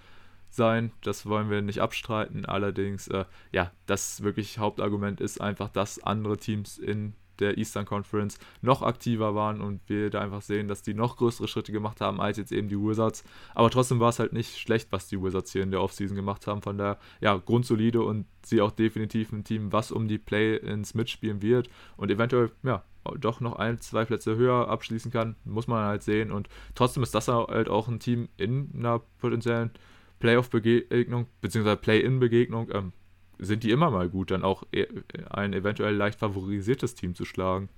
[0.50, 2.46] sein, das wollen wir nicht abstreiten.
[2.46, 8.38] Allerdings, äh, ja, das wirklich Hauptargument ist einfach, dass andere Teams in der Eastern Conference
[8.62, 12.22] noch aktiver waren und wir da einfach sehen, dass die noch größere Schritte gemacht haben
[12.22, 13.24] als jetzt eben die Wizards.
[13.56, 16.48] Aber trotzdem war es halt nicht schlecht, was die Wizards hier in der Offseason gemacht
[16.48, 16.62] haben.
[16.62, 21.42] Von der ja, grundsolide und sie auch definitiv ein Team, was um die Play-ins mitspielen
[21.42, 22.84] wird und eventuell, ja,
[23.20, 26.32] doch noch ein, zwei Plätze höher abschließen kann, muss man halt sehen.
[26.32, 29.72] Und trotzdem ist das halt auch ein Team in einer potenziellen
[30.20, 32.94] Playoff-Begegnung, beziehungsweise Play-In-Begegnung, ähm,
[33.40, 34.86] sind die immer mal gut, dann auch e,
[35.30, 37.70] ein eventuell leicht favorisiertes Team zu schlagen.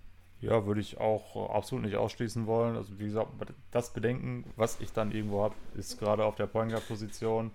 [0.42, 2.76] Ja, würde ich auch absolut nicht ausschließen wollen.
[2.76, 3.30] Also wie gesagt,
[3.70, 7.52] das Bedenken, was ich dann irgendwo habe, ist gerade auf der Point Position,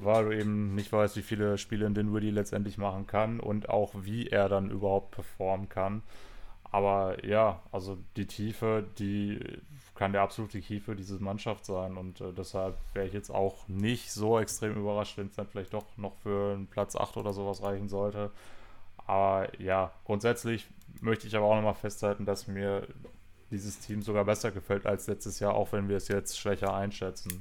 [0.00, 3.92] weil du eben nicht weißt, wie viele Spiele in Dinwiddie letztendlich machen kann und auch
[3.94, 6.02] wie er dann überhaupt performen kann.
[6.64, 9.38] Aber ja, also die Tiefe, die
[9.94, 11.96] kann der absolute Key für diese Mannschaft sein.
[11.96, 15.74] Und äh, deshalb wäre ich jetzt auch nicht so extrem überrascht, wenn es dann vielleicht
[15.74, 18.30] doch noch für einen Platz 8 oder sowas reichen sollte.
[19.06, 20.66] Aber ja, grundsätzlich
[21.00, 22.86] möchte ich aber auch nochmal festhalten, dass mir
[23.50, 27.38] dieses Team sogar besser gefällt als letztes Jahr, auch wenn wir es jetzt schwächer einschätzen.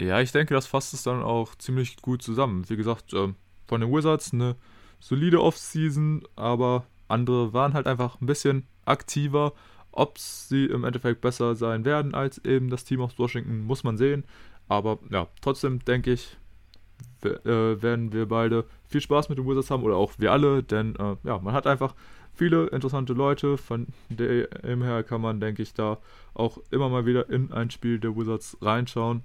[0.00, 2.68] Ja, ich denke, das fasst es dann auch ziemlich gut zusammen.
[2.68, 3.34] Wie gesagt, ähm,
[3.66, 4.56] von den Wizards eine
[5.00, 9.52] solide Offseason, aber andere waren halt einfach ein bisschen aktiver.
[9.92, 13.96] Ob sie im Endeffekt besser sein werden als eben das Team aus Washington, muss man
[13.96, 14.24] sehen.
[14.68, 16.36] Aber ja, trotzdem denke ich,
[17.22, 20.94] äh, werden wir beide viel Spaß mit den Wizards haben oder auch wir alle, denn
[20.96, 21.94] äh, ja, man hat einfach
[22.34, 23.56] viele interessante Leute.
[23.56, 25.98] Von dem her kann man, denke ich, da
[26.34, 29.24] auch immer mal wieder in ein Spiel der Wizards reinschauen.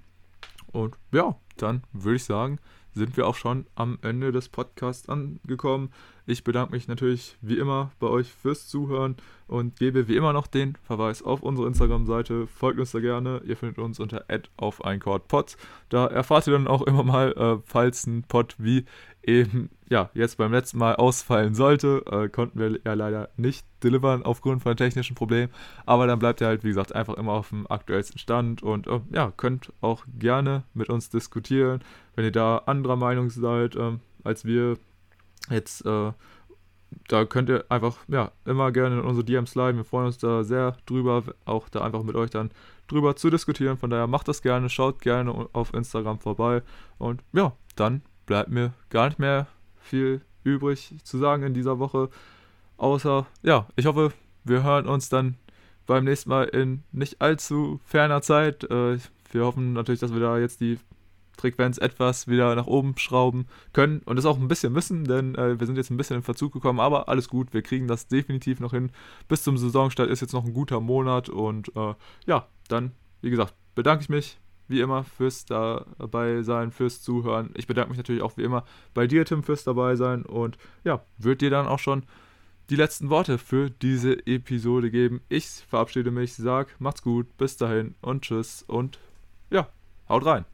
[0.72, 2.58] Und ja, dann würde ich sagen,
[2.92, 5.92] sind wir auch schon am Ende des Podcasts angekommen.
[6.26, 9.16] Ich bedanke mich natürlich wie immer bei euch fürs Zuhören
[9.46, 12.46] und gebe wie immer noch den Verweis auf unsere Instagram-Seite.
[12.46, 13.42] Folgt uns da gerne.
[13.44, 14.24] Ihr findet uns unter
[14.56, 14.80] auf
[15.28, 15.56] Pod.
[15.90, 18.86] Da erfahrt ihr dann auch immer mal, äh, falls ein Pod wie
[19.22, 24.22] eben ja jetzt beim letzten Mal ausfallen sollte, äh, konnten wir ja leider nicht delivern
[24.22, 25.52] aufgrund von technischen Problemen.
[25.84, 29.00] Aber dann bleibt ihr halt, wie gesagt, einfach immer auf dem aktuellsten Stand und äh,
[29.12, 31.80] ja, könnt auch gerne mit uns diskutieren,
[32.14, 34.78] wenn ihr da anderer Meinung seid ähm, als wir
[35.50, 35.84] jetzt.
[35.86, 36.12] Äh,
[37.08, 39.76] da könnt ihr einfach ja immer gerne in unsere DMs sliden.
[39.76, 42.50] Wir freuen uns da sehr drüber, auch da einfach mit euch dann
[42.86, 43.76] drüber zu diskutieren.
[43.76, 46.62] Von daher macht das gerne, schaut gerne auf Instagram vorbei
[46.98, 49.46] und ja, dann bleibt mir gar nicht mehr
[49.80, 52.10] viel übrig zu sagen in dieser Woche.
[52.76, 54.12] Außer, ja, ich hoffe,
[54.44, 55.36] wir hören uns dann
[55.86, 58.64] beim nächsten Mal in nicht allzu ferner Zeit.
[58.64, 58.98] Äh,
[59.32, 60.78] wir hoffen natürlich, dass wir da jetzt die
[61.44, 65.60] Frequenz etwas wieder nach oben schrauben können und das auch ein bisschen müssen, denn äh,
[65.60, 68.60] wir sind jetzt ein bisschen in Verzug gekommen, aber alles gut, wir kriegen das definitiv
[68.60, 68.90] noch hin.
[69.28, 73.52] Bis zum Saisonstart ist jetzt noch ein guter Monat und äh, ja, dann, wie gesagt,
[73.74, 74.38] bedanke ich mich
[74.68, 77.50] wie immer fürs dabei sein, fürs Zuhören.
[77.52, 78.64] Ich bedanke mich natürlich auch wie immer
[78.94, 82.06] bei dir, Tim, fürs dabei sein und ja, wird dir dann auch schon
[82.70, 85.20] die letzten Worte für diese Episode geben.
[85.28, 88.98] Ich verabschiede mich, sag, macht's gut, bis dahin und tschüss und
[89.50, 89.68] ja,
[90.08, 90.46] haut rein.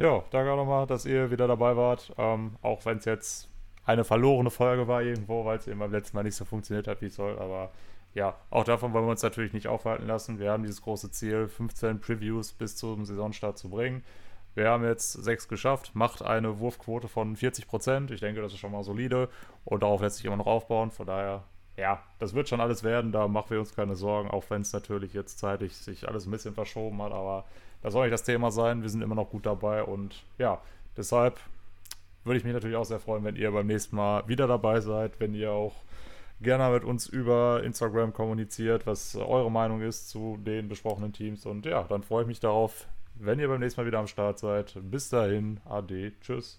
[0.00, 2.10] Ja, danke auch nochmal, dass ihr wieder dabei wart.
[2.16, 3.50] Ähm, auch wenn es jetzt
[3.84, 7.02] eine verlorene Folge war irgendwo, weil es eben beim letzten Mal nicht so funktioniert hat,
[7.02, 7.38] wie es soll.
[7.38, 7.70] Aber
[8.14, 10.38] ja, auch davon wollen wir uns natürlich nicht aufhalten lassen.
[10.38, 14.02] Wir haben dieses große Ziel, 15 Previews bis zum Saisonstart zu bringen.
[14.54, 18.10] Wir haben jetzt sechs geschafft, macht eine Wurfquote von 40 Prozent.
[18.10, 19.28] Ich denke, das ist schon mal solide
[19.66, 20.92] und darauf lässt sich immer noch aufbauen.
[20.92, 21.42] Von daher,
[21.76, 23.12] ja, das wird schon alles werden.
[23.12, 26.30] Da machen wir uns keine Sorgen, auch wenn es natürlich jetzt zeitlich sich alles ein
[26.30, 27.12] bisschen verschoben hat.
[27.12, 27.44] Aber
[27.82, 28.82] das soll nicht das Thema sein.
[28.82, 30.60] Wir sind immer noch gut dabei und ja,
[30.96, 31.40] deshalb
[32.24, 35.18] würde ich mich natürlich auch sehr freuen, wenn ihr beim nächsten Mal wieder dabei seid,
[35.20, 35.74] wenn ihr auch
[36.40, 41.46] gerne mit uns über Instagram kommuniziert, was eure Meinung ist zu den besprochenen Teams.
[41.46, 44.38] Und ja, dann freue ich mich darauf, wenn ihr beim nächsten Mal wieder am Start
[44.38, 44.74] seid.
[44.82, 46.48] Bis dahin, ade, tschüss.